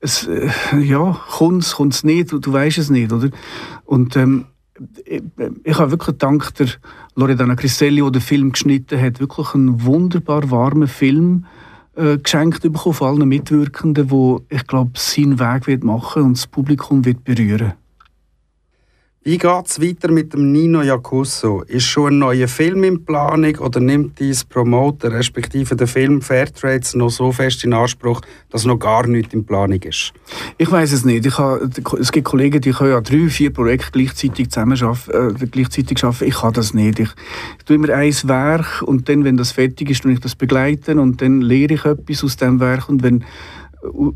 [0.00, 3.30] ein, äh, ja, kommt es, nicht, du, du weißt es nicht, oder?
[3.84, 4.44] Und ähm,
[5.04, 5.22] ich,
[5.64, 6.68] ich habe wirklich dank der
[7.16, 11.46] Loredana Cristelli, die den Film geschnitten hat, wirklich einen wunderbar warmen Film
[11.96, 16.46] äh, geschenkt bekommen von allen Mitwirkenden, wo ich glaube, seinen Weg wird machen und das
[16.46, 17.74] Publikum wird berühren.
[19.26, 21.62] Wie geht es weiter mit dem Nino Jacusso?
[21.62, 26.94] Ist schon ein neuer Film in Planung oder nimmt dies Promoter respektive der Film Fairtrades
[26.94, 28.20] noch so fest in Anspruch,
[28.50, 30.12] dass noch gar nichts in Planung ist?
[30.58, 31.26] Ich weiß es nicht.
[31.26, 31.68] Ich habe,
[31.98, 36.24] es gibt Kollegen, die können ja drei, vier Projekte gleichzeitig zusammen arbeiten, äh, gleichzeitig arbeiten.
[36.26, 37.00] Ich kann das nicht.
[37.00, 37.08] Ich,
[37.58, 41.00] ich tue immer ein Werk und dann, wenn das fertig ist, tue ich das begleiten
[41.00, 43.24] und dann lehre ich etwas aus dem Werk und wenn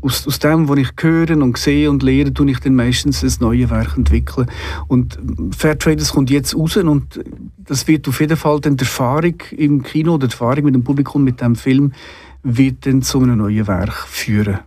[0.01, 3.33] aus, aus dem, was ich höre und sehe und lehre, tue ich dann meistens ein
[3.39, 4.49] neues Werk entwickeln.
[4.87, 5.17] Und
[5.55, 7.19] Fairtraders kommt jetzt raus und
[7.57, 10.83] das wird auf jeden Fall dann die Erfahrung im Kino oder die Erfahrung mit dem
[10.83, 11.93] Publikum mit dem Film
[12.43, 14.59] wird dann zu einem neuen Werk führen.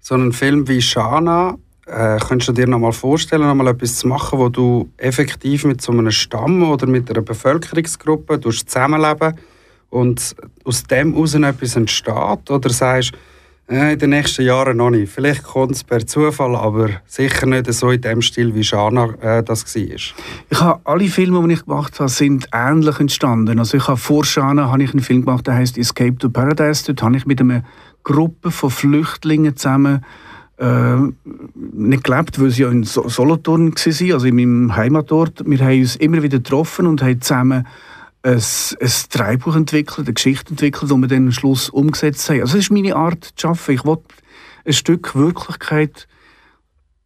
[0.00, 1.56] So einen Film wie Shana,
[1.86, 5.64] äh, könntest du dir noch mal vorstellen, noch mal etwas zu machen, wo du effektiv
[5.64, 9.34] mit so einem Stamm oder mit einer Bevölkerungsgruppe zusammenleben
[9.90, 12.50] und aus dem heraus etwas entsteht?
[12.50, 13.16] Oder sagst äh,
[13.68, 15.12] in den nächsten Jahren noch nicht.
[15.12, 19.42] Vielleicht kommt es per Zufall, aber sicher nicht so in dem Stil, wie Shana äh,
[19.42, 19.82] das war.
[19.82, 23.58] Ich habe alle Filme, die ich gemacht habe, sind ähnlich entstanden.
[23.58, 26.84] Also ich habe vor Shana habe ich einen Film gemacht, der heißt Escape to Paradise.
[26.86, 27.64] Dort habe ich mit einer
[28.04, 30.04] Gruppe von Flüchtlingen zusammen
[30.58, 30.96] äh,
[31.54, 35.42] nicht gelebt, weil sie ja in Solothurn waren, also in meinem Heimatort.
[35.44, 37.66] Wir haben uns immer wieder getroffen und haben zusammen
[38.26, 38.42] ein,
[38.80, 42.40] ein Drehbuch entwickelt, eine Geschichte entwickelt, die wir dann am Schluss umgesetzt haben.
[42.40, 43.72] Also das ist meine Art zu arbeiten.
[43.72, 43.98] Ich will
[44.64, 46.08] ein Stück Wirklichkeit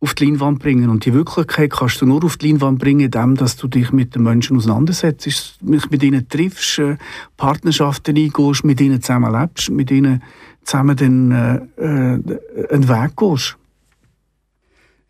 [0.01, 0.89] auf die Leinwand bringen.
[0.89, 4.15] Und die Wirklichkeit kannst du nur auf die Leinwand bringen, indem dass du dich mit
[4.15, 6.97] den Menschen auseinandersetzt, mich mit ihnen triffst, äh,
[7.37, 10.23] Partnerschaften eingehst, mit ihnen zusammen lebst, mit ihnen
[10.65, 13.60] zusammen den, äh, äh, einen Weg gehst.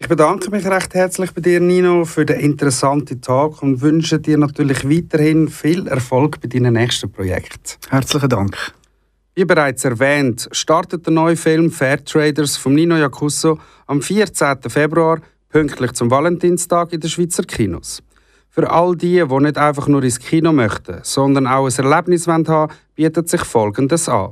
[0.03, 4.39] Ich bedanke mich recht herzlich bei dir, Nino, für den interessanten Tag und wünsche dir
[4.39, 7.79] natürlich weiterhin viel Erfolg bei deinen nächsten Projekten.
[7.91, 8.57] Herzlichen Dank.
[9.35, 14.57] Wie bereits erwähnt, startet der neue Film Fair Traders von Nino Jacusso am 14.
[14.69, 15.21] Februar,
[15.51, 18.03] pünktlich zum Valentinstag in den Schweizer Kinos.
[18.49, 22.73] Für all die, die nicht einfach nur ins Kino möchten, sondern auch ein Erlebnis haben
[22.95, 24.31] bietet sich Folgendes an.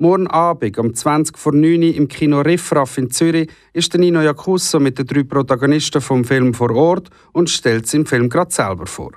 [0.00, 4.20] Morgen Abend um 20 vor 9 Uhr im Kino Riffraff in Zürich ist der Nino
[4.20, 8.86] Jacusso mit den drei Protagonisten vom Film vor Ort und stellt seinen Film gerade selber
[8.86, 9.10] vor.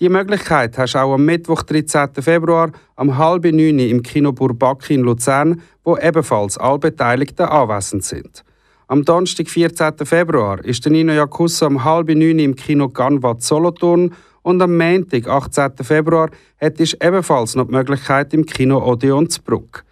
[0.00, 2.14] Die Möglichkeit hast du auch am Mittwoch, 13.
[2.22, 8.42] Februar, um halb neun im Kino Burbaki in Luzern, wo ebenfalls alle Beteiligten anwesend sind.
[8.86, 9.96] Am Donnerstag, 14.
[10.06, 15.28] Februar, ist der Nino Jacusso um halb neun im Kino Ganvat Solothurn und am Montag,
[15.28, 15.72] 18.
[15.82, 19.84] Februar, hättest du ebenfalls noch die Möglichkeit im Kino Odeon zu Bruck.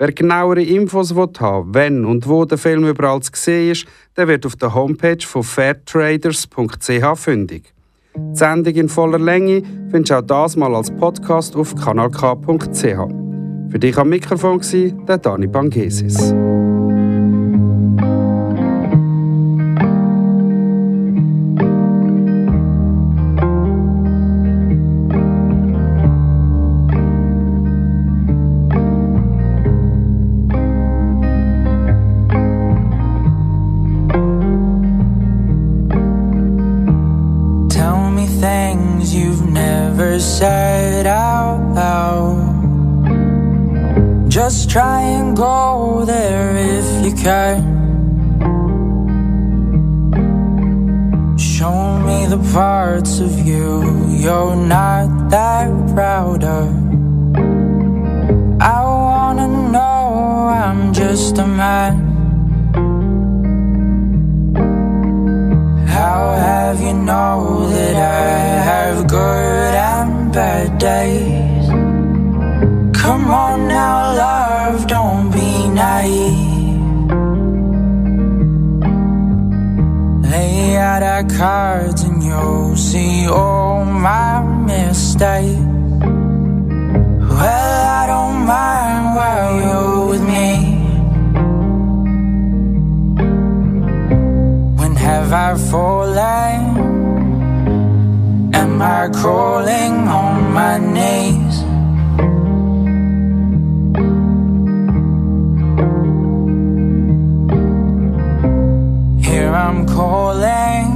[0.00, 3.86] Wer genauere Infos haben wenn und wo der Film überall zu sehen ist,
[4.16, 7.74] der wird auf der Homepage von fairtraders.ch fündig.
[8.16, 12.80] Die Sendung in voller Länge findest du auch das mal als Podcast auf kanalk.ch.
[13.70, 16.32] Für dich am Mikrofon war der Dani Bangesis.
[95.30, 96.54] Have I fallen?
[98.54, 101.56] Am I crawling on my knees?
[109.26, 110.88] Here I'm calling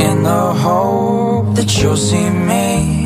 [0.00, 2.97] in the hope that you'll see me.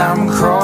[0.00, 0.59] I'm crawling